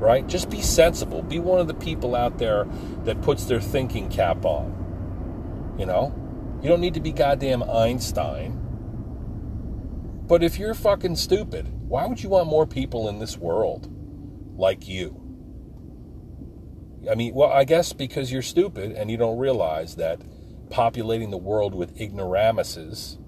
Right? 0.00 0.26
Just 0.26 0.50
be 0.50 0.60
sensible. 0.60 1.22
Be 1.22 1.38
one 1.38 1.60
of 1.60 1.68
the 1.68 1.74
people 1.74 2.16
out 2.16 2.38
there 2.38 2.66
that 3.04 3.22
puts 3.22 3.44
their 3.44 3.60
thinking 3.60 4.08
cap 4.08 4.44
on. 4.44 4.81
You 5.82 5.86
know? 5.86 6.14
You 6.62 6.68
don't 6.68 6.80
need 6.80 6.94
to 6.94 7.00
be 7.00 7.10
goddamn 7.10 7.64
Einstein. 7.64 8.56
But 10.28 10.44
if 10.44 10.56
you're 10.56 10.74
fucking 10.74 11.16
stupid, 11.16 11.66
why 11.88 12.06
would 12.06 12.22
you 12.22 12.28
want 12.28 12.46
more 12.46 12.68
people 12.68 13.08
in 13.08 13.18
this 13.18 13.36
world 13.36 13.92
like 14.56 14.86
you? 14.86 15.20
I 17.10 17.16
mean, 17.16 17.34
well, 17.34 17.50
I 17.50 17.64
guess 17.64 17.92
because 17.92 18.30
you're 18.30 18.42
stupid 18.42 18.92
and 18.92 19.10
you 19.10 19.16
don't 19.16 19.38
realize 19.38 19.96
that 19.96 20.20
populating 20.70 21.30
the 21.30 21.36
world 21.36 21.74
with 21.74 22.00
ignoramuses 22.00 23.18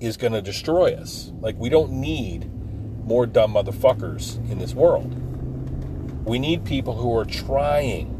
is 0.00 0.16
going 0.16 0.32
to 0.32 0.42
destroy 0.42 0.92
us. 0.92 1.30
Like, 1.38 1.56
we 1.56 1.68
don't 1.68 1.92
need 1.92 2.50
more 3.04 3.26
dumb 3.26 3.54
motherfuckers 3.54 4.38
in 4.50 4.58
this 4.58 4.74
world. 4.74 5.14
We 6.26 6.40
need 6.40 6.64
people 6.64 6.96
who 6.96 7.16
are 7.16 7.24
trying, 7.24 8.15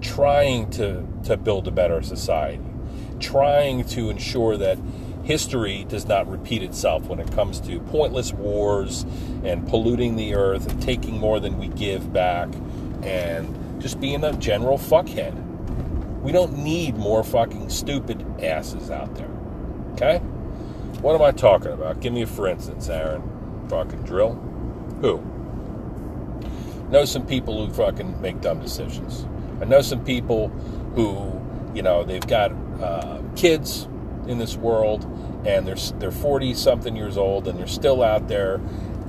trying 0.00 0.70
to, 0.70 1.06
to 1.24 1.36
build 1.36 1.68
a 1.68 1.70
better 1.70 2.02
society, 2.02 2.64
trying 3.20 3.84
to 3.84 4.10
ensure 4.10 4.56
that 4.56 4.78
history 5.24 5.84
does 5.88 6.06
not 6.06 6.26
repeat 6.30 6.62
itself 6.62 7.04
when 7.04 7.18
it 7.18 7.30
comes 7.32 7.60
to 7.60 7.80
pointless 7.80 8.32
wars 8.32 9.04
and 9.44 9.68
polluting 9.68 10.16
the 10.16 10.34
earth 10.34 10.70
and 10.70 10.80
taking 10.80 11.18
more 11.18 11.38
than 11.38 11.58
we 11.58 11.68
give 11.68 12.12
back 12.12 12.48
and 13.02 13.80
just 13.80 14.00
being 14.00 14.24
a 14.24 14.32
general 14.34 14.78
fuckhead. 14.78 15.44
We 16.22 16.32
don't 16.32 16.58
need 16.58 16.96
more 16.96 17.22
fucking 17.22 17.70
stupid 17.70 18.24
asses 18.42 18.90
out 18.90 19.14
there. 19.14 19.30
Okay? 19.92 20.18
What 21.00 21.14
am 21.14 21.22
I 21.22 21.30
talking 21.30 21.72
about? 21.72 22.00
Give 22.00 22.12
me 22.12 22.22
a 22.22 22.26
for 22.26 22.48
instance, 22.48 22.88
Aaron. 22.88 23.22
Fucking 23.68 24.02
drill. 24.02 24.34
Who? 25.00 25.22
Know 26.90 27.04
some 27.04 27.26
people 27.26 27.66
who 27.66 27.72
fucking 27.72 28.20
make 28.20 28.40
dumb 28.40 28.60
decisions. 28.60 29.26
I 29.60 29.64
know 29.64 29.82
some 29.82 30.04
people 30.04 30.48
who, 30.94 31.40
you 31.74 31.82
know, 31.82 32.04
they've 32.04 32.26
got 32.26 32.52
uh, 32.80 33.20
kids 33.36 33.88
in 34.26 34.38
this 34.38 34.56
world 34.56 35.04
and 35.46 35.66
they're 35.66 35.76
they're 35.98 36.10
40 36.10 36.54
something 36.54 36.96
years 36.96 37.16
old 37.16 37.48
and 37.48 37.58
they're 37.58 37.66
still 37.66 38.02
out 38.02 38.28
there 38.28 38.60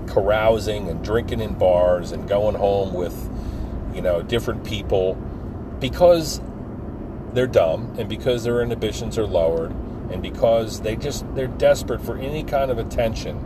carousing 0.08 0.88
and 0.88 1.04
drinking 1.04 1.42
in 1.42 1.54
bars 1.54 2.12
and 2.12 2.28
going 2.28 2.56
home 2.56 2.94
with 2.94 3.30
you 3.94 4.02
know 4.02 4.22
different 4.22 4.64
people 4.64 5.16
because 5.80 6.42
they're 7.34 7.48
dumb 7.48 7.96
and 7.98 8.10
because 8.10 8.44
their 8.44 8.62
inhibitions 8.62 9.18
are 9.18 9.28
lowered 9.28 9.72
and 10.12 10.22
because 10.22 10.82
they 10.82 10.96
just 10.96 11.26
they're 11.36 11.48
desperate 11.48 12.02
for 12.02 12.18
any 12.18 12.44
kind 12.44 12.72
of 12.72 12.78
attention 12.78 13.38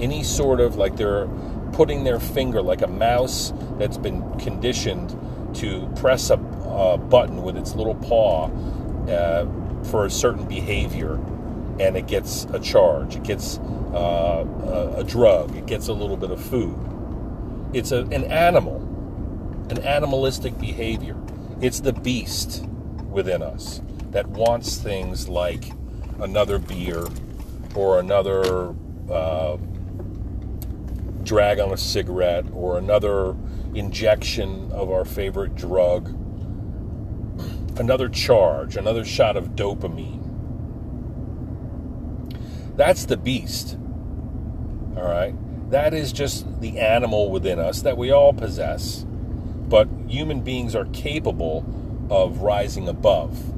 any 0.00 0.22
sort 0.22 0.60
of 0.60 0.76
like 0.76 0.96
they're 0.96 1.28
putting 1.72 2.04
their 2.04 2.18
finger 2.18 2.62
like 2.62 2.82
a 2.82 2.88
mouse 2.88 3.52
that's 3.78 3.98
been 3.98 4.22
conditioned 4.38 5.16
to 5.54 5.86
press 5.96 6.30
a, 6.30 6.34
a 6.34 6.98
button 6.98 7.42
with 7.42 7.56
its 7.56 7.74
little 7.74 7.94
paw 7.94 8.48
uh, 9.08 9.46
for 9.84 10.06
a 10.06 10.10
certain 10.10 10.46
behavior 10.46 11.14
and 11.80 11.96
it 11.96 12.06
gets 12.06 12.44
a 12.52 12.58
charge. 12.58 13.16
It 13.16 13.22
gets 13.22 13.58
uh, 13.58 14.44
a, 14.64 15.00
a, 15.00 15.04
drug. 15.04 15.54
It 15.56 15.66
gets 15.66 15.88
a 15.88 15.92
little 15.92 16.16
bit 16.16 16.30
of 16.30 16.40
food. 16.40 16.76
It's 17.72 17.92
a, 17.92 18.00
an 18.06 18.24
animal 18.24 18.88
an 19.70 19.78
animalistic 19.78 20.58
behavior. 20.58 21.16
It's 21.60 21.80
the 21.80 21.92
beast 21.92 22.64
within 23.10 23.42
us 23.42 23.82
that 24.10 24.26
wants 24.28 24.76
things 24.76 25.28
like 25.28 25.72
another 26.20 26.58
beer 26.58 27.06
or 27.74 28.00
another 28.00 28.74
uh, 29.10 29.58
drag 31.22 31.60
on 31.60 31.72
a 31.72 31.76
cigarette 31.76 32.46
or 32.52 32.78
another 32.78 33.36
injection 33.74 34.70
of 34.72 34.90
our 34.90 35.04
favorite 35.04 35.54
drug, 35.54 36.08
another 37.78 38.08
charge, 38.08 38.76
another 38.76 39.04
shot 39.04 39.36
of 39.36 39.50
dopamine. 39.50 40.24
That's 42.76 43.06
the 43.06 43.16
beast. 43.16 43.76
All 44.96 45.02
right? 45.02 45.34
That 45.70 45.92
is 45.94 46.12
just 46.12 46.60
the 46.60 46.78
animal 46.78 47.30
within 47.30 47.58
us 47.58 47.82
that 47.82 47.96
we 47.98 48.10
all 48.10 48.32
possess. 48.32 49.04
But 49.68 49.88
human 50.06 50.40
beings 50.40 50.74
are 50.74 50.86
capable 50.86 51.66
of 52.10 52.38
rising 52.38 52.88
above. 52.88 53.54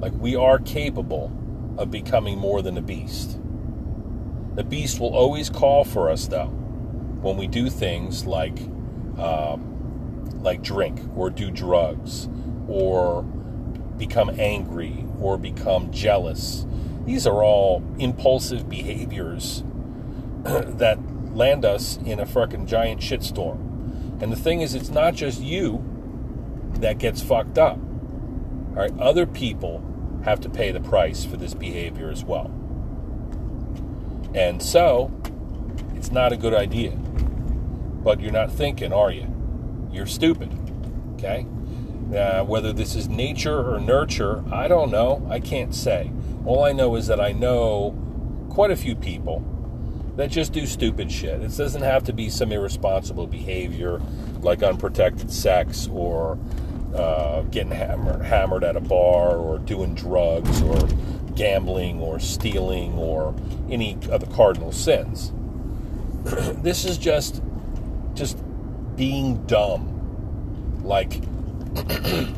Like 0.00 0.12
we 0.14 0.34
are 0.34 0.58
capable 0.58 1.30
of 1.78 1.90
becoming 1.90 2.38
more 2.38 2.62
than 2.62 2.76
a 2.76 2.82
beast. 2.82 3.38
The 4.54 4.64
beast 4.64 5.00
will 5.00 5.14
always 5.14 5.48
call 5.48 5.84
for 5.84 6.10
us, 6.10 6.26
though, 6.26 6.48
when 6.48 7.36
we 7.36 7.46
do 7.46 7.70
things 7.70 8.26
like, 8.26 8.58
um, 9.18 10.42
like 10.42 10.62
drink 10.62 11.00
or 11.16 11.30
do 11.30 11.50
drugs 11.50 12.28
or 12.68 13.22
become 13.96 14.30
angry 14.38 15.04
or 15.20 15.38
become 15.38 15.90
jealous. 15.92 16.66
These 17.04 17.26
are 17.26 17.42
all 17.42 17.82
impulsive 17.98 18.68
behaviors 18.68 19.62
that 20.42 20.98
land 21.34 21.64
us 21.64 21.98
in 22.04 22.20
a 22.20 22.26
fucking 22.26 22.66
giant 22.66 23.00
shitstorm. 23.00 24.22
And 24.22 24.32
the 24.32 24.36
thing 24.36 24.60
is, 24.60 24.74
it's 24.74 24.90
not 24.90 25.14
just 25.14 25.40
you 25.40 25.84
that 26.74 26.98
gets 26.98 27.22
fucked 27.22 27.58
up. 27.58 27.78
All 27.78 28.76
right, 28.76 28.98
other 28.98 29.26
people 29.26 29.82
have 30.24 30.40
to 30.40 30.48
pay 30.48 30.70
the 30.70 30.80
price 30.80 31.24
for 31.24 31.36
this 31.36 31.54
behavior 31.54 32.10
as 32.10 32.24
well. 32.24 32.50
And 34.34 34.62
so, 34.62 35.12
it's 35.94 36.10
not 36.10 36.32
a 36.32 36.36
good 36.36 36.54
idea. 36.54 36.92
But 38.02 38.20
you're 38.20 38.32
not 38.32 38.50
thinking, 38.50 38.92
are 38.92 39.10
you? 39.10 39.28
You're 39.92 40.06
stupid. 40.06 40.50
Okay? 41.14 41.46
Uh, 42.16 42.44
whether 42.44 42.72
this 42.72 42.94
is 42.94 43.08
nature 43.08 43.74
or 43.74 43.80
nurture, 43.80 44.44
I 44.52 44.68
don't 44.68 44.90
know. 44.90 45.26
I 45.30 45.40
can't 45.40 45.74
say. 45.74 46.10
All 46.44 46.64
I 46.64 46.72
know 46.72 46.96
is 46.96 47.06
that 47.06 47.20
I 47.20 47.32
know 47.32 47.96
quite 48.50 48.70
a 48.70 48.76
few 48.76 48.94
people 48.94 49.44
that 50.16 50.30
just 50.30 50.52
do 50.52 50.66
stupid 50.66 51.10
shit. 51.10 51.40
It 51.40 51.56
doesn't 51.56 51.82
have 51.82 52.04
to 52.04 52.12
be 52.12 52.28
some 52.28 52.52
irresponsible 52.52 53.26
behavior 53.26 54.00
like 54.40 54.62
unprotected 54.62 55.32
sex 55.32 55.88
or 55.90 56.38
uh, 56.94 57.42
getting 57.42 57.72
hammered, 57.72 58.22
hammered 58.22 58.64
at 58.64 58.76
a 58.76 58.80
bar 58.80 59.36
or 59.36 59.58
doing 59.58 59.94
drugs 59.94 60.60
or 60.62 60.86
gambling 61.34 62.00
or 62.00 62.18
stealing 62.18 62.92
or 62.94 63.34
any 63.70 63.96
of 64.10 64.20
the 64.20 64.26
cardinal 64.34 64.72
sins. 64.72 65.32
this 66.62 66.84
is 66.84 66.98
just 66.98 67.42
just 68.14 68.38
being 68.96 69.44
dumb. 69.46 69.88
Like 70.82 71.20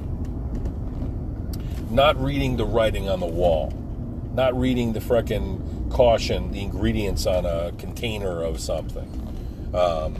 not 1.90 2.20
reading 2.22 2.56
the 2.56 2.64
writing 2.64 3.08
on 3.08 3.20
the 3.20 3.26
wall, 3.26 3.72
not 4.32 4.58
reading 4.58 4.92
the 4.92 5.00
frickin' 5.00 5.90
caution, 5.90 6.52
the 6.52 6.60
ingredients 6.62 7.26
on 7.26 7.46
a 7.46 7.72
container 7.78 8.42
of 8.42 8.60
something. 8.60 9.08
Um, 9.74 10.14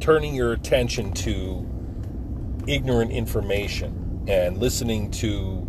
turning 0.00 0.34
your 0.34 0.52
attention 0.52 1.12
to 1.12 1.66
ignorant 2.66 3.10
information 3.10 4.24
and 4.28 4.58
listening 4.58 5.10
to 5.10 5.67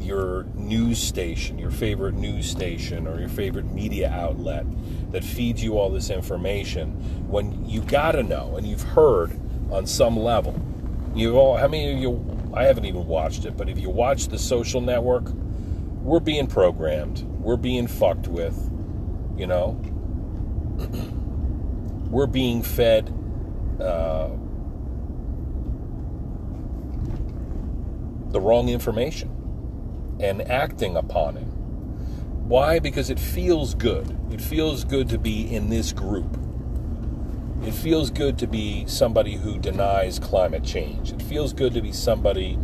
your 0.00 0.44
news 0.54 0.98
station, 0.98 1.58
your 1.58 1.70
favorite 1.70 2.14
news 2.14 2.48
station, 2.48 3.06
or 3.06 3.18
your 3.18 3.28
favorite 3.28 3.72
media 3.72 4.10
outlet 4.10 4.66
that 5.12 5.24
feeds 5.24 5.62
you 5.62 5.78
all 5.78 5.90
this 5.90 6.10
information 6.10 6.90
when 7.28 7.68
you 7.68 7.80
gotta 7.82 8.22
know 8.22 8.56
and 8.56 8.66
you've 8.66 8.82
heard 8.82 9.38
on 9.70 9.86
some 9.86 10.18
level. 10.18 10.60
You've 11.14 11.34
all, 11.34 11.56
how 11.56 11.68
many 11.68 11.92
of 11.92 11.98
you, 11.98 12.50
I 12.54 12.64
haven't 12.64 12.84
even 12.84 13.06
watched 13.06 13.44
it, 13.44 13.56
but 13.56 13.68
if 13.68 13.78
you 13.78 13.90
watch 13.90 14.28
the 14.28 14.38
social 14.38 14.80
network, 14.80 15.30
we're 16.02 16.20
being 16.20 16.46
programmed, 16.46 17.22
we're 17.40 17.56
being 17.56 17.86
fucked 17.86 18.28
with, 18.28 18.56
you 19.36 19.46
know, 19.46 19.80
we're 22.10 22.26
being 22.26 22.62
fed. 22.62 23.14
Uh, 23.80 24.30
the 28.30 28.40
wrong 28.40 28.68
information 28.68 29.37
and 30.20 30.42
acting 30.50 30.96
upon 30.96 31.36
it. 31.36 31.46
Why? 32.48 32.78
Because 32.78 33.10
it 33.10 33.20
feels 33.20 33.74
good. 33.74 34.16
It 34.30 34.40
feels 34.40 34.84
good 34.84 35.08
to 35.10 35.18
be 35.18 35.54
in 35.54 35.68
this 35.68 35.92
group. 35.92 36.38
It 37.62 37.72
feels 37.72 38.10
good 38.10 38.38
to 38.38 38.46
be 38.46 38.86
somebody 38.86 39.34
who 39.34 39.58
denies 39.58 40.18
climate 40.18 40.64
change. 40.64 41.12
It 41.12 41.20
feels 41.20 41.52
good 41.52 41.74
to 41.74 41.82
be 41.82 41.92
somebody 41.92 42.58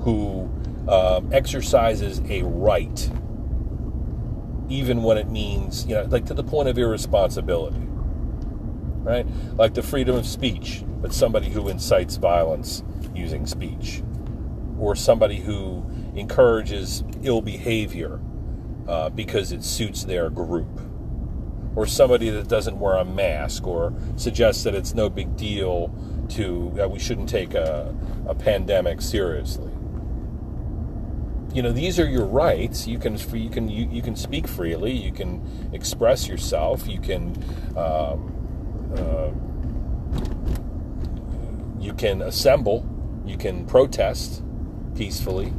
who 0.00 0.50
um, 0.88 1.32
exercises 1.32 2.20
a 2.28 2.42
right, 2.42 3.10
even 4.68 5.02
when 5.02 5.18
it 5.18 5.28
means, 5.28 5.86
you 5.86 5.94
know, 5.94 6.04
like 6.04 6.24
to 6.26 6.34
the 6.34 6.42
point 6.42 6.68
of 6.68 6.78
irresponsibility, 6.78 7.86
right? 9.02 9.26
Like 9.54 9.74
the 9.74 9.82
freedom 9.82 10.16
of 10.16 10.26
speech, 10.26 10.82
but 11.00 11.12
somebody 11.12 11.50
who 11.50 11.68
incites 11.68 12.16
violence 12.16 12.82
using 13.14 13.46
speech, 13.46 14.02
or 14.78 14.96
somebody 14.96 15.36
who 15.36 15.84
encourages 16.18 17.04
ill 17.22 17.40
behavior 17.40 18.20
uh, 18.86 19.10
because 19.10 19.52
it 19.52 19.62
suits 19.64 20.04
their 20.04 20.30
group, 20.30 20.80
or 21.76 21.86
somebody 21.86 22.30
that 22.30 22.48
doesn't 22.48 22.78
wear 22.78 22.96
a 22.96 23.04
mask, 23.04 23.66
or 23.66 23.92
suggests 24.16 24.64
that 24.64 24.74
it's 24.74 24.94
no 24.94 25.08
big 25.08 25.36
deal 25.36 25.94
to 26.30 26.70
that 26.74 26.90
we 26.90 26.98
shouldn't 26.98 27.28
take 27.28 27.54
a, 27.54 27.94
a 28.26 28.34
pandemic 28.34 29.00
seriously. 29.00 29.72
You 31.54 31.62
know, 31.62 31.72
these 31.72 31.98
are 31.98 32.06
your 32.06 32.26
rights. 32.26 32.86
You 32.86 32.98
can 32.98 33.16
you 33.34 33.50
can 33.50 33.68
you, 33.68 33.88
you 33.90 34.02
can 34.02 34.16
speak 34.16 34.46
freely. 34.46 34.92
You 34.92 35.12
can 35.12 35.70
express 35.72 36.28
yourself. 36.28 36.86
You 36.86 37.00
can. 37.00 37.34
Um, 37.76 38.34
uh, 38.96 39.30
you 41.80 41.92
can 41.94 42.22
assemble, 42.22 42.86
you 43.24 43.36
can 43.36 43.64
protest 43.64 44.42
peacefully, 44.94 45.52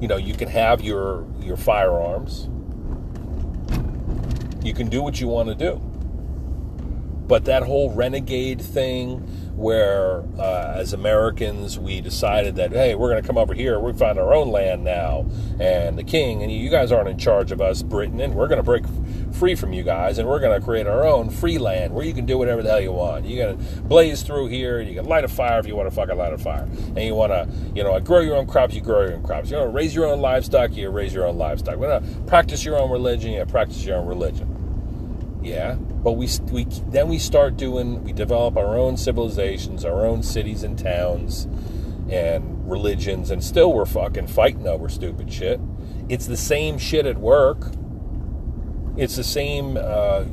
you 0.00 0.08
know, 0.08 0.16
you 0.16 0.34
can 0.34 0.48
have 0.48 0.82
your 0.82 1.26
your 1.40 1.56
firearms. 1.56 2.48
You 4.64 4.74
can 4.74 4.88
do 4.88 5.02
what 5.02 5.20
you 5.20 5.28
want 5.28 5.48
to 5.48 5.54
do. 5.54 5.80
But 7.28 7.44
that 7.46 7.64
whole 7.64 7.90
renegade 7.90 8.60
thing, 8.60 9.18
where 9.56 10.22
uh, 10.38 10.74
as 10.76 10.92
Americans 10.92 11.78
we 11.78 12.00
decided 12.00 12.56
that 12.56 12.72
hey, 12.72 12.94
we're 12.94 13.10
going 13.10 13.22
to 13.22 13.26
come 13.26 13.38
over 13.38 13.54
here, 13.54 13.80
we 13.80 13.92
find 13.92 14.18
our 14.18 14.34
own 14.34 14.50
land 14.50 14.84
now, 14.84 15.26
and 15.58 15.98
the 15.98 16.04
king 16.04 16.42
and 16.42 16.52
you 16.52 16.68
guys 16.68 16.92
aren't 16.92 17.08
in 17.08 17.18
charge 17.18 17.50
of 17.52 17.60
us, 17.60 17.82
Britain, 17.82 18.20
and 18.20 18.34
we're 18.34 18.48
going 18.48 18.58
to 18.58 18.62
break 18.62 18.84
free 19.36 19.54
from 19.54 19.72
you 19.72 19.82
guys, 19.82 20.18
and 20.18 20.28
we're 20.28 20.40
going 20.40 20.58
to 20.58 20.64
create 20.64 20.86
our 20.86 21.06
own 21.06 21.30
free 21.30 21.58
land 21.58 21.94
where 21.94 22.04
you 22.04 22.14
can 22.14 22.26
do 22.26 22.38
whatever 22.38 22.62
the 22.62 22.70
hell 22.70 22.80
you 22.80 22.92
want. 22.92 23.24
You 23.26 23.36
can 23.36 23.82
blaze 23.86 24.22
through 24.22 24.48
here, 24.48 24.80
you 24.80 24.94
can 24.94 25.04
light 25.04 25.24
a 25.24 25.28
fire 25.28 25.58
if 25.58 25.66
you 25.66 25.76
want 25.76 25.88
to 25.88 25.94
fucking 25.94 26.16
light 26.16 26.32
a 26.32 26.38
fire, 26.38 26.62
and 26.62 26.98
you 26.98 27.14
want 27.14 27.32
to, 27.32 27.48
you 27.74 27.84
know, 27.84 27.98
grow 28.00 28.20
your 28.20 28.36
own 28.36 28.46
crops, 28.46 28.74
you 28.74 28.80
grow 28.80 29.02
your 29.02 29.14
own 29.14 29.22
crops. 29.22 29.50
You 29.50 29.58
want 29.58 29.68
to 29.68 29.72
raise 29.72 29.94
your 29.94 30.06
own 30.06 30.20
livestock, 30.20 30.74
you 30.74 30.88
raise 30.90 31.12
your 31.12 31.26
own 31.26 31.36
livestock. 31.36 31.76
You 31.76 31.82
to 31.86 32.02
practice 32.26 32.64
your 32.64 32.78
own 32.78 32.90
religion, 32.90 33.32
you 33.32 33.44
practice 33.44 33.84
your 33.84 33.98
own 33.98 34.06
religion. 34.06 34.52
Yeah, 35.42 35.74
but 35.74 36.12
we 36.12 36.28
we 36.50 36.64
then 36.88 37.08
we 37.08 37.18
start 37.18 37.56
doing, 37.56 38.02
we 38.02 38.12
develop 38.12 38.56
our 38.56 38.76
own 38.76 38.96
civilizations, 38.96 39.84
our 39.84 40.04
own 40.04 40.22
cities 40.22 40.62
and 40.64 40.78
towns, 40.78 41.46
and 42.10 42.68
religions, 42.68 43.30
and 43.30 43.44
still 43.44 43.72
we're 43.72 43.86
fucking 43.86 44.26
fighting 44.26 44.66
over 44.66 44.88
stupid 44.88 45.32
shit. 45.32 45.60
It's 46.08 46.26
the 46.26 46.36
same 46.36 46.78
shit 46.78 47.06
at 47.06 47.18
work 47.18 47.72
it's 48.96 49.16
the 49.16 49.24
same 49.24 49.76
uh, 49.78 50.24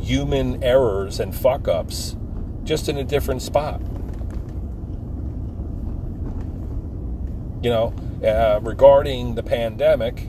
human 0.00 0.62
errors 0.62 1.20
and 1.20 1.34
fuck 1.34 1.68
ups, 1.68 2.16
just 2.64 2.88
in 2.88 2.98
a 2.98 3.04
different 3.04 3.40
spot. 3.40 3.80
You 7.62 7.70
know, 7.70 7.94
uh, 8.22 8.60
regarding 8.62 9.36
the 9.36 9.42
pandemic, 9.42 10.28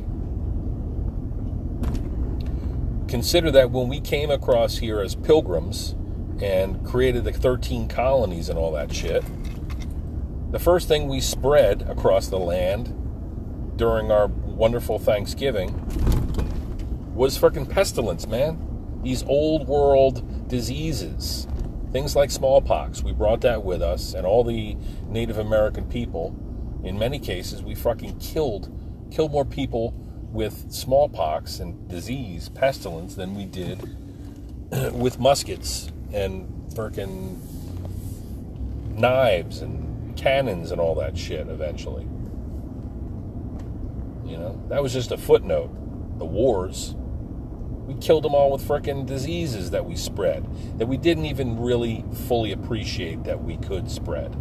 consider 3.09 3.51
that 3.51 3.71
when 3.71 3.89
we 3.89 3.99
came 3.99 4.31
across 4.31 4.77
here 4.77 5.01
as 5.01 5.15
pilgrims 5.15 5.95
and 6.41 6.85
created 6.85 7.25
the 7.25 7.33
13 7.33 7.89
colonies 7.89 8.47
and 8.47 8.57
all 8.57 8.71
that 8.71 8.93
shit, 8.93 9.23
the 10.51 10.59
first 10.59 10.87
thing 10.87 11.09
we 11.09 11.19
spread 11.19 11.81
across 11.89 12.27
the 12.27 12.39
land 12.39 12.93
during 13.75 14.11
our 14.11 14.27
wonderful 14.27 14.97
Thanksgiving 14.97 15.81
was 17.15 17.37
fucking 17.37 17.65
pestilence, 17.67 18.27
man. 18.27 18.99
These 19.01 19.23
old 19.23 19.67
world 19.67 20.47
diseases. 20.49 21.47
Things 21.91 22.15
like 22.15 22.29
smallpox, 22.29 23.01
we 23.01 23.13
brought 23.13 23.41
that 23.41 23.63
with 23.63 23.81
us, 23.81 24.13
and 24.13 24.27
all 24.27 24.43
the 24.43 24.75
Native 25.07 25.37
American 25.37 25.85
people, 25.85 26.35
in 26.83 26.99
many 26.99 27.19
cases, 27.19 27.63
we 27.63 27.73
fucking 27.73 28.19
killed, 28.19 28.69
killed 29.11 29.31
more 29.31 29.45
people 29.45 29.91
with 30.33 30.69
smallpox 30.69 31.59
and 31.59 31.87
disease, 31.87 32.49
pestilence, 32.49 33.15
than 33.15 33.33
we 33.33 33.45
did 33.45 33.79
with 34.91 35.17
muskets 35.19 35.89
and 36.13 36.51
fucking 36.75 37.41
knives 38.97 39.61
and 39.61 40.17
cannons 40.17 40.71
and 40.71 40.81
all 40.81 40.95
that 40.95 41.17
shit 41.17 41.47
eventually. 41.47 42.03
You 44.25 44.37
know, 44.37 44.61
that 44.67 44.83
was 44.83 44.91
just 44.91 45.11
a 45.13 45.17
footnote. 45.17 45.69
The 46.17 46.25
wars 46.25 46.95
killed 48.01 48.23
them 48.23 48.35
all 48.35 48.51
with 48.51 48.61
frickin' 48.61 49.05
diseases 49.05 49.71
that 49.71 49.85
we 49.85 49.95
spread 49.95 50.45
that 50.77 50.87
we 50.87 50.97
didn't 50.97 51.25
even 51.25 51.59
really 51.59 52.03
fully 52.27 52.51
appreciate 52.51 53.23
that 53.23 53.43
we 53.43 53.57
could 53.57 53.89
spread. 53.89 54.35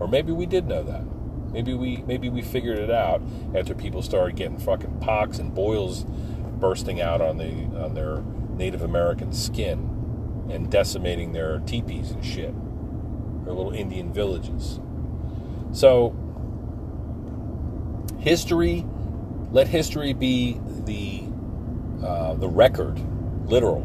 Or 0.00 0.08
maybe 0.08 0.32
we 0.32 0.46
did 0.46 0.66
know 0.66 0.82
that. 0.82 1.04
Maybe 1.52 1.74
we 1.74 1.98
maybe 2.06 2.28
we 2.28 2.42
figured 2.42 2.78
it 2.78 2.90
out 2.90 3.22
after 3.54 3.74
people 3.74 4.02
started 4.02 4.36
getting 4.36 4.58
fucking 4.58 5.00
pox 5.00 5.38
and 5.38 5.54
boils 5.54 6.04
bursting 6.60 7.00
out 7.00 7.20
on 7.20 7.38
the 7.38 7.50
on 7.82 7.94
their 7.94 8.22
Native 8.56 8.82
American 8.82 9.32
skin 9.32 10.46
and 10.50 10.70
decimating 10.70 11.32
their 11.32 11.60
teepees 11.60 12.10
and 12.10 12.24
shit. 12.24 12.54
Their 13.44 13.54
little 13.54 13.72
Indian 13.72 14.12
villages. 14.12 14.78
So 15.72 16.14
history 18.18 18.84
let 19.50 19.68
history 19.68 20.12
be 20.12 20.60
the 20.84 21.27
uh, 22.02 22.34
the 22.34 22.48
record, 22.48 22.98
literal 23.48 23.84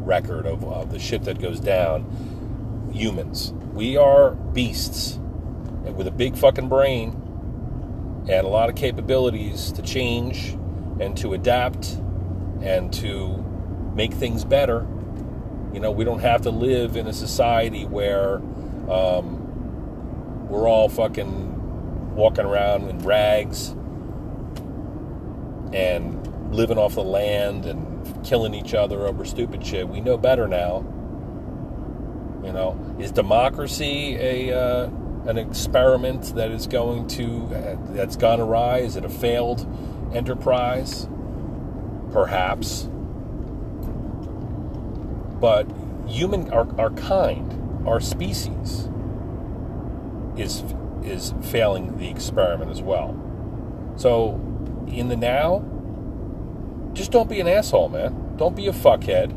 record 0.00 0.46
of, 0.46 0.64
of 0.64 0.90
the 0.90 0.98
shit 0.98 1.24
that 1.24 1.40
goes 1.40 1.60
down. 1.60 2.90
Humans, 2.92 3.52
we 3.72 3.96
are 3.96 4.32
beasts 4.32 5.14
and 5.84 5.96
with 5.96 6.06
a 6.06 6.10
big 6.10 6.36
fucking 6.36 6.68
brain, 6.68 7.10
and 8.28 8.46
a 8.46 8.48
lot 8.48 8.68
of 8.68 8.74
capabilities 8.74 9.72
to 9.72 9.82
change 9.82 10.50
and 11.00 11.16
to 11.16 11.32
adapt 11.32 11.92
and 12.60 12.92
to 12.92 13.36
make 13.94 14.12
things 14.12 14.44
better. 14.44 14.86
You 15.72 15.80
know, 15.80 15.90
we 15.90 16.04
don't 16.04 16.20
have 16.20 16.42
to 16.42 16.50
live 16.50 16.96
in 16.96 17.06
a 17.06 17.12
society 17.12 17.84
where 17.84 18.36
um, 18.90 20.48
we're 20.48 20.68
all 20.68 20.88
fucking 20.88 22.14
walking 22.14 22.44
around 22.44 22.88
in 22.88 22.98
rags 23.00 23.74
and 25.72 26.17
living 26.50 26.78
off 26.78 26.94
the 26.94 27.04
land 27.04 27.66
and 27.66 28.24
killing 28.24 28.54
each 28.54 28.74
other 28.74 29.06
over 29.06 29.24
stupid 29.24 29.64
shit. 29.64 29.88
We 29.88 30.00
know 30.00 30.16
better 30.16 30.48
now. 30.48 30.86
You 32.44 32.52
know, 32.52 32.96
is 32.98 33.10
democracy 33.10 34.16
a 34.16 34.58
uh, 34.58 34.90
an 35.26 35.36
experiment 35.36 36.34
that 36.36 36.50
is 36.50 36.66
going 36.66 37.06
to 37.08 37.44
uh, 37.54 37.76
that's 37.90 38.16
gone 38.16 38.40
awry? 38.40 38.78
Is 38.78 38.96
it 38.96 39.04
a 39.04 39.08
failed 39.08 39.66
enterprise? 40.14 41.08
Perhaps. 42.12 42.88
But 45.40 45.66
human, 46.06 46.50
our, 46.50 46.66
our 46.80 46.90
kind, 46.90 47.86
our 47.86 48.00
species, 48.00 48.88
is 50.36 50.64
is 51.04 51.34
failing 51.42 51.98
the 51.98 52.08
experiment 52.08 52.70
as 52.70 52.82
well. 52.82 53.16
So, 53.96 54.40
in 54.88 55.08
the 55.08 55.16
now, 55.16 55.64
just 56.98 57.12
don't 57.12 57.30
be 57.30 57.40
an 57.40 57.46
asshole, 57.46 57.88
man. 57.88 58.36
Don't 58.36 58.56
be 58.56 58.66
a 58.66 58.72
fuckhead. 58.72 59.32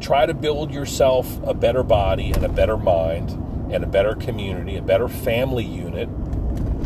Try 0.00 0.26
to 0.26 0.34
build 0.34 0.72
yourself 0.74 1.40
a 1.44 1.54
better 1.54 1.84
body 1.84 2.32
and 2.32 2.44
a 2.44 2.48
better 2.48 2.76
mind 2.76 3.30
and 3.72 3.84
a 3.84 3.86
better 3.86 4.16
community, 4.16 4.76
a 4.76 4.82
better 4.82 5.06
family 5.06 5.64
unit. 5.64 6.08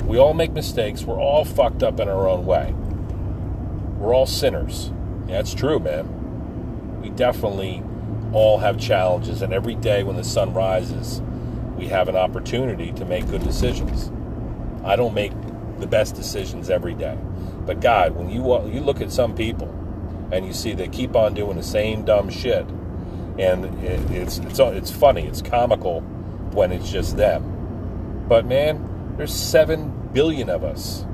We 0.04 0.18
all 0.18 0.34
make 0.34 0.52
mistakes. 0.52 1.02
We're 1.02 1.18
all 1.18 1.46
fucked 1.46 1.82
up 1.82 1.98
in 1.98 2.10
our 2.10 2.28
own 2.28 2.44
way. 2.44 2.74
We're 3.98 4.14
all 4.14 4.26
sinners. 4.26 4.92
That's 5.26 5.54
true, 5.54 5.78
man. 5.78 7.00
We 7.00 7.08
definitely 7.08 7.82
all 8.34 8.58
have 8.58 8.78
challenges, 8.78 9.40
and 9.40 9.52
every 9.52 9.76
day 9.76 10.02
when 10.02 10.16
the 10.16 10.24
sun 10.24 10.52
rises, 10.52 11.22
we 11.78 11.86
have 11.86 12.08
an 12.08 12.16
opportunity 12.16 12.92
to 12.92 13.06
make 13.06 13.26
good 13.30 13.42
decisions. 13.42 14.12
I 14.84 14.96
don't 14.96 15.14
make 15.14 15.32
the 15.78 15.86
best 15.86 16.14
decisions 16.14 16.68
every 16.68 16.94
day, 16.94 17.18
but 17.66 17.80
God, 17.80 18.16
when 18.16 18.30
you 18.30 18.42
you 18.68 18.80
look 18.80 19.00
at 19.00 19.12
some 19.12 19.34
people 19.34 19.68
and 20.32 20.46
you 20.46 20.52
see 20.52 20.72
they 20.74 20.88
keep 20.88 21.16
on 21.16 21.34
doing 21.34 21.56
the 21.56 21.62
same 21.62 22.04
dumb 22.04 22.30
shit, 22.30 22.66
and 23.38 23.64
it, 23.84 24.10
it's 24.10 24.38
it's 24.38 24.58
it's 24.58 24.90
funny, 24.90 25.26
it's 25.26 25.42
comical 25.42 26.00
when 26.52 26.72
it's 26.72 26.90
just 26.90 27.16
them. 27.16 28.26
But 28.28 28.46
man, 28.46 29.14
there's 29.16 29.34
seven 29.34 30.10
billion 30.12 30.48
of 30.50 30.64
us 30.64 31.04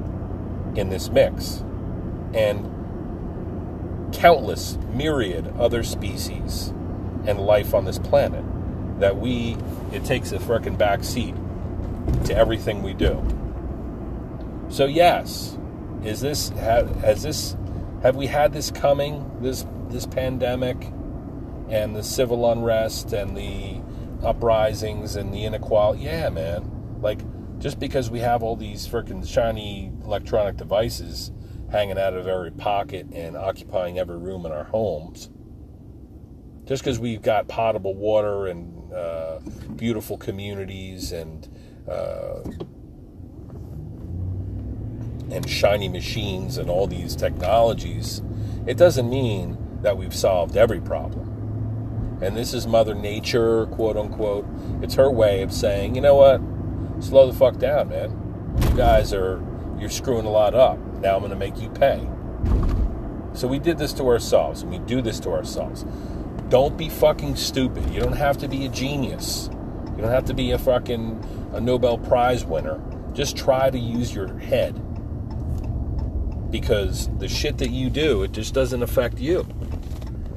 in 0.75 0.91
this 0.91 1.09
mix, 1.11 1.63
and 2.35 2.73
countless 4.13 4.79
myriad 4.93 5.53
other 5.59 5.83
species 5.83 6.73
and 7.27 7.41
life 7.41 7.75
on 7.75 7.85
this 7.85 7.99
planet 7.99 8.45
that 9.01 9.17
we 9.17 9.57
it 9.93 10.05
takes 10.05 10.33
a 10.33 10.39
frickin' 10.39 10.79
back 10.79 11.05
seat 11.05 11.35
to 12.25 12.35
everything 12.37 12.83
we 12.83 12.95
do. 12.95 13.23
So 14.69 14.87
yes, 14.87 15.56
is 16.05 16.21
this 16.21 16.51
have 16.51 16.95
has 16.97 17.23
this 17.23 17.57
have 18.03 18.17
we 18.17 18.27
had 18.27 18.53
this 18.53 18.71
coming 18.71 19.25
this 19.41 19.67
this 19.89 20.07
pandemic 20.07 20.93
and 21.69 21.97
the 21.97 22.03
civil 22.03 22.51
unrest 22.51 23.13
and 23.13 23.37
the 23.37 23.81
uprisings 24.25 25.17
and 25.17 25.33
the 25.33 25.45
inequality? 25.45 26.05
Yeah, 26.05 26.29
man. 26.29 26.99
Like 27.01 27.21
just 27.59 27.79
because 27.79 28.11
we 28.11 28.21
have 28.21 28.43
all 28.43 28.57
these 28.57 28.87
freaking 28.87 29.27
shiny 29.27 29.93
electronic 30.05 30.57
devices 30.57 31.33
hanging 31.71 31.99
out 31.99 32.15
of 32.15 32.29
every 32.29 32.53
pocket 32.53 33.07
and 33.13 33.37
occupying 33.37 33.99
every 33.99 34.19
room 34.19 34.47
in 34.47 34.53
our 34.53 34.65
homes. 34.65 35.31
Just 36.65 36.83
because 36.83 36.99
we've 36.99 37.23
got 37.23 37.49
potable 37.49 37.95
water 37.95 38.47
and 38.47 38.93
uh, 38.93 39.39
beautiful 39.77 40.17
communities 40.17 41.13
and 41.13 41.49
uh, 41.89 42.41
and 45.31 45.49
shiny 45.49 45.89
machines 45.89 46.59
and 46.59 46.71
all 46.71 46.87
these 46.87 47.17
technologies, 47.17 48.23
it 48.67 48.77
doesn't 48.77 49.09
mean 49.09 49.57
that 49.83 49.97
we've 49.97 50.15
solved 50.15 50.57
every 50.57 50.81
problem. 50.81 52.19
And 52.23 52.37
this 52.37 52.55
is 52.55 52.67
Mother 52.67 52.95
Nature, 52.95 53.67
quote 53.67 53.97
unquote. 53.97 54.47
It's 54.83 54.95
her 54.95 55.11
way 55.11 55.43
of 55.43 55.53
saying, 55.53 55.95
you 55.95 56.01
know 56.01 56.15
what? 56.15 56.41
Slow 57.03 57.31
the 57.31 57.37
fuck 57.37 57.59
down, 57.59 57.91
man. 57.91 58.57
You 58.63 58.77
guys 58.77 59.13
are 59.13 59.43
you're 59.79 59.91
screwing 59.91 60.25
a 60.25 60.31
lot 60.31 60.55
up. 60.55 60.79
Now 61.01 61.17
I'm 61.17 61.21
going 61.21 61.31
to 61.31 61.37
make 61.37 61.61
you 61.61 61.69
pay. 61.69 62.09
So 63.35 63.47
we 63.47 63.59
did 63.59 63.77
this 63.77 63.93
to 63.95 64.09
ourselves, 64.09 64.63
and 64.63 64.71
we 64.71 64.79
do 64.79 65.03
this 65.03 65.21
to 65.21 65.31
ourselves. 65.31 65.85
Don't 66.49 66.79
be 66.79 66.89
fucking 66.89 67.37
stupid. 67.37 67.91
You 67.91 68.01
don't 68.01 68.17
have 68.17 68.39
to 68.39 68.49
be 68.49 68.65
a 68.65 68.69
genius. 68.71 69.51
You 69.95 70.03
don't 70.03 70.11
have 70.11 70.25
to 70.27 70.35
be 70.35 70.53
a 70.53 70.59
fucking 70.59 71.51
a 71.53 71.61
Nobel 71.61 71.99
Prize 71.99 72.45
winner. 72.45 72.81
Just 73.13 73.37
try 73.37 73.69
to 73.69 73.79
use 73.79 74.15
your 74.15 74.39
head. 74.39 74.81
Because 76.51 77.09
the 77.19 77.29
shit 77.29 77.59
that 77.59 77.71
you 77.71 77.91
do, 77.91 78.23
it 78.23 78.33
just 78.33 78.55
doesn't 78.55 78.83
affect 78.83 79.19
you. 79.19 79.47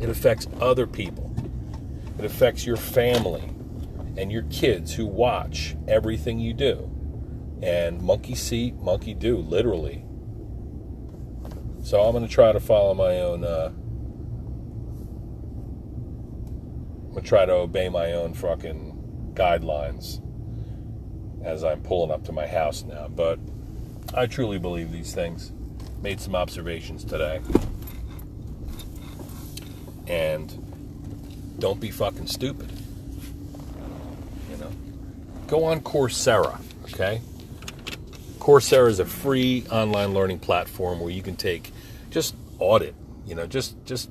It 0.01 0.09
affects 0.09 0.47
other 0.59 0.87
people. 0.87 1.33
It 2.17 2.25
affects 2.25 2.65
your 2.65 2.77
family 2.77 3.43
and 4.17 4.31
your 4.31 4.43
kids 4.43 4.93
who 4.93 5.05
watch 5.05 5.75
everything 5.87 6.39
you 6.39 6.53
do. 6.53 6.89
And 7.61 8.01
monkey 8.01 8.35
see, 8.35 8.71
monkey 8.71 9.13
do, 9.13 9.37
literally. 9.37 10.05
So 11.83 12.01
I'm 12.01 12.11
going 12.11 12.27
to 12.27 12.33
try 12.33 12.51
to 12.51 12.59
follow 12.59 12.93
my 12.93 13.19
own. 13.21 13.43
Uh, 13.43 13.71
I'm 17.05 17.11
going 17.11 17.23
to 17.23 17.27
try 17.27 17.45
to 17.45 17.53
obey 17.53 17.89
my 17.89 18.13
own 18.13 18.33
fucking 18.33 19.31
guidelines 19.33 20.21
as 21.43 21.63
I'm 21.63 21.81
pulling 21.81 22.11
up 22.11 22.23
to 22.25 22.31
my 22.31 22.47
house 22.47 22.83
now. 22.83 23.07
But 23.07 23.39
I 24.13 24.27
truly 24.27 24.59
believe 24.59 24.91
these 24.91 25.13
things. 25.13 25.53
Made 26.01 26.19
some 26.21 26.35
observations 26.35 27.03
today. 27.03 27.41
And 30.07 31.57
don't 31.59 31.79
be 31.79 31.91
fucking 31.91 32.27
stupid. 32.27 32.71
You 34.49 34.57
know? 34.57 34.71
Go 35.47 35.65
on 35.65 35.81
Coursera, 35.81 36.59
okay? 36.85 37.21
Coursera 38.39 38.87
is 38.87 38.99
a 38.99 39.05
free 39.05 39.65
online 39.69 40.13
learning 40.13 40.39
platform 40.39 40.99
where 40.99 41.11
you 41.11 41.21
can 41.21 41.35
take 41.35 41.71
just 42.09 42.35
audit, 42.57 42.95
you 43.25 43.35
know, 43.35 43.45
just 43.45 43.75
just 43.85 44.09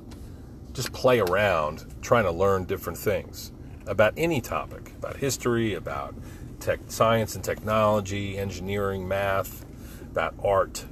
just 0.73 0.93
play 0.93 1.19
around 1.19 1.83
trying 2.01 2.23
to 2.23 2.31
learn 2.31 2.63
different 2.65 2.97
things 2.97 3.51
about 3.85 4.13
any 4.15 4.39
topic, 4.39 4.93
about 4.97 5.17
history, 5.17 5.73
about 5.73 6.15
tech, 6.59 6.79
science 6.87 7.35
and 7.35 7.43
technology, 7.43 8.37
engineering, 8.37 9.07
math, 9.07 9.65
about 10.11 10.35
art. 10.43 10.85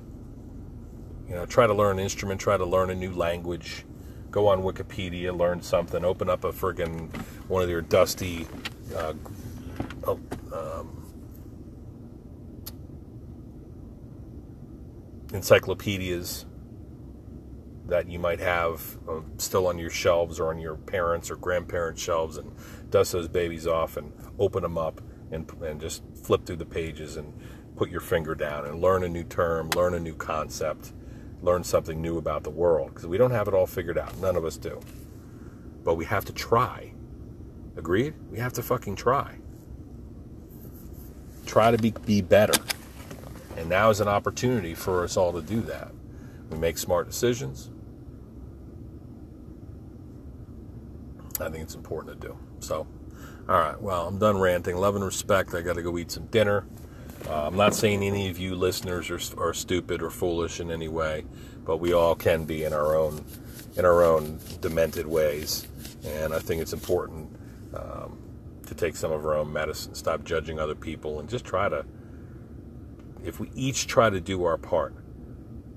You 1.28 1.36
know, 1.36 1.46
try 1.46 1.68
to 1.68 1.74
learn 1.74 2.00
an 2.00 2.04
instrument, 2.04 2.40
try 2.40 2.58
to 2.58 2.66
learn 2.66 2.90
a 2.90 2.96
new 2.96 3.12
language. 3.12 3.86
Go 4.32 4.48
on 4.48 4.62
Wikipedia, 4.62 5.38
learn 5.38 5.62
something. 5.62 6.06
Open 6.06 6.30
up 6.30 6.44
a 6.44 6.52
friggin' 6.52 7.14
one 7.48 7.64
of 7.64 7.70
your 7.70 7.82
dusty 7.82 8.48
uh, 8.96 9.14
um, 10.54 11.14
encyclopedias 15.34 16.46
that 17.88 18.10
you 18.10 18.20
might 18.20 18.40
have 18.40 18.98
uh, 19.10 19.22
still 19.38 19.68
on 19.68 19.78
your 19.78 19.90
shelves 19.90 20.40
or 20.40 20.50
on 20.50 20.60
your 20.60 20.76
parents' 20.76 21.32
or 21.32 21.38
grandparents' 21.38 22.02
shelves 22.02 22.38
and 22.38 22.52
dust 22.90 23.14
those 23.14 23.28
babies 23.28 23.66
off 23.66 23.98
and 23.98 24.12
open 24.40 24.62
them 24.62 24.78
up 24.78 25.02
and, 25.32 25.50
and 25.62 25.80
just 25.80 26.04
flip 26.22 26.46
through 26.46 26.58
the 26.58 26.66
pages 26.66 27.16
and 27.18 27.34
put 27.76 27.90
your 27.90 28.02
finger 28.02 28.36
down 28.36 28.66
and 28.66 28.82
learn 28.82 29.04
a 29.04 29.10
new 29.10 29.24
term, 29.24 29.70
learn 29.70 29.94
a 29.94 30.00
new 30.00 30.16
concept, 30.16 30.92
learn 31.42 31.64
something 31.64 32.02
new 32.02 32.18
about 32.18 32.44
the 32.44 32.50
world 32.50 32.90
because 32.94 33.08
we 33.08 33.18
don't 33.18 33.32
have 33.32 33.48
it 33.48 33.54
all 33.54 33.68
figured 33.68 33.98
out. 33.98 34.18
None 34.20 34.36
of 34.36 34.46
us 34.46 34.58
do. 34.58 34.80
But 35.84 35.96
we 35.96 36.06
have 36.06 36.26
to 36.26 36.34
try. 36.34 36.94
Agreed? 37.76 38.16
We 38.32 38.40
have 38.40 38.54
to 38.54 38.64
fucking 38.64 38.96
try. 38.96 39.36
Try 41.46 41.72
to 41.72 41.78
be, 41.78 41.92
be 41.92 42.22
better. 42.22 42.60
And 43.56 43.70
now 43.70 43.90
is 43.90 44.02
an 44.02 44.08
opportunity 44.08 44.74
for 44.74 45.04
us 45.04 45.16
all 45.18 45.32
to 45.34 45.42
do 45.42 45.62
that. 45.62 45.92
We 46.50 46.58
make 46.58 46.78
smart 46.78 47.08
decisions. 47.08 47.70
I 51.40 51.50
think 51.50 51.64
it's 51.64 51.76
important 51.76 52.20
to 52.20 52.28
do. 52.28 52.38
So, 52.60 52.88
all 53.48 53.60
right, 53.60 53.80
well, 53.80 54.08
I'm 54.08 54.18
done 54.18 54.40
ranting. 54.40 54.76
Love 54.76 54.96
and 54.96 55.06
respect. 55.06 55.54
I 55.54 55.62
got 55.62 55.76
to 55.76 55.84
go 55.84 55.98
eat 55.98 56.12
some 56.12 56.26
dinner. 56.28 56.66
Uh, 57.28 57.48
I'm 57.48 57.58
not 57.58 57.76
saying 57.76 58.04
any 58.04 58.30
of 58.30 58.40
you 58.40 58.56
listeners 58.56 59.10
are, 59.10 59.20
are 59.42 59.54
stupid 59.54 60.02
or 60.02 60.10
foolish 60.10 60.62
in 60.62 60.72
any 60.72 60.88
way, 60.88 61.26
but 61.66 61.78
we 61.78 61.92
all 61.92 62.16
can 62.16 62.46
be 62.46 62.64
in 62.64 62.72
our 62.74 62.96
own 62.96 63.26
in 63.76 63.86
our 63.86 64.04
own 64.04 64.40
demented 64.62 65.06
ways. 65.06 65.68
And 66.06 66.34
I 66.34 66.40
think 66.40 66.62
it's 66.62 66.74
important 66.74 67.36
um, 67.76 68.18
to 68.66 68.74
take 68.74 68.96
some 68.96 69.12
of 69.12 69.26
our 69.26 69.36
own 69.36 69.52
medicine, 69.52 69.94
stop 69.94 70.24
judging 70.24 70.58
other 70.58 70.74
people, 70.74 71.20
and 71.20 71.30
just 71.30 71.44
try 71.44 71.68
to 71.68 71.86
if 73.26 73.42
we 73.42 73.52
each 73.54 73.88
try 73.88 74.10
to 74.10 74.22
do 74.22 74.46
our 74.46 74.58
part 74.58 74.96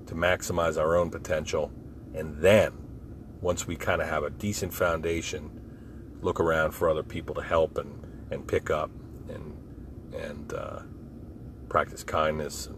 to 0.07 0.15
maximize 0.15 0.77
our 0.77 0.95
own 0.95 1.09
potential, 1.09 1.69
and 2.13 2.37
then 2.37 2.71
once 3.41 3.67
we 3.67 3.75
kind 3.75 4.01
of 4.01 4.07
have 4.07 4.23
a 4.23 4.29
decent 4.29 4.73
foundation, 4.73 5.49
look 6.21 6.39
around 6.39 6.71
for 6.71 6.89
other 6.89 7.03
people 7.03 7.35
to 7.35 7.41
help 7.41 7.77
and, 7.77 8.05
and 8.31 8.47
pick 8.47 8.69
up 8.69 8.89
and 9.27 9.57
and 10.13 10.53
uh, 10.53 10.79
practice 11.71 12.03
kindness 12.03 12.67
and 12.67 12.75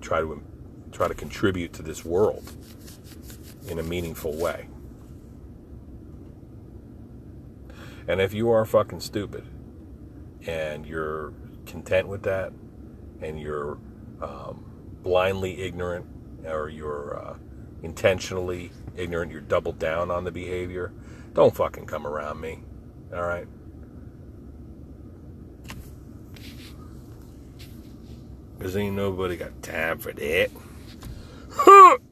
try 0.00 0.20
to 0.20 0.42
try 0.90 1.06
to 1.06 1.12
contribute 1.12 1.70
to 1.74 1.82
this 1.82 2.02
world 2.02 2.50
in 3.68 3.78
a 3.78 3.82
meaningful 3.82 4.34
way. 4.34 4.68
And 8.08 8.22
if 8.22 8.32
you 8.32 8.48
are 8.50 8.64
fucking 8.64 9.00
stupid 9.00 9.44
and 10.46 10.86
you're 10.86 11.34
content 11.66 12.08
with 12.08 12.22
that 12.22 12.54
and 13.20 13.38
you're 13.38 13.76
um, 14.22 14.64
blindly 15.02 15.60
ignorant 15.60 16.06
or 16.46 16.70
you're 16.70 17.22
uh, 17.22 17.34
intentionally 17.82 18.72
ignorant, 18.96 19.30
you're 19.30 19.42
doubled 19.42 19.78
down 19.78 20.10
on 20.10 20.24
the 20.24 20.32
behavior, 20.32 20.90
don't 21.34 21.54
fucking 21.54 21.84
come 21.84 22.06
around 22.06 22.40
me. 22.40 22.60
All 23.12 23.24
right? 23.24 23.46
Cause 28.62 28.76
ain't 28.76 28.94
nobody 28.94 29.36
got 29.36 29.60
time 29.60 29.98
for 29.98 30.12
that. 30.12 30.50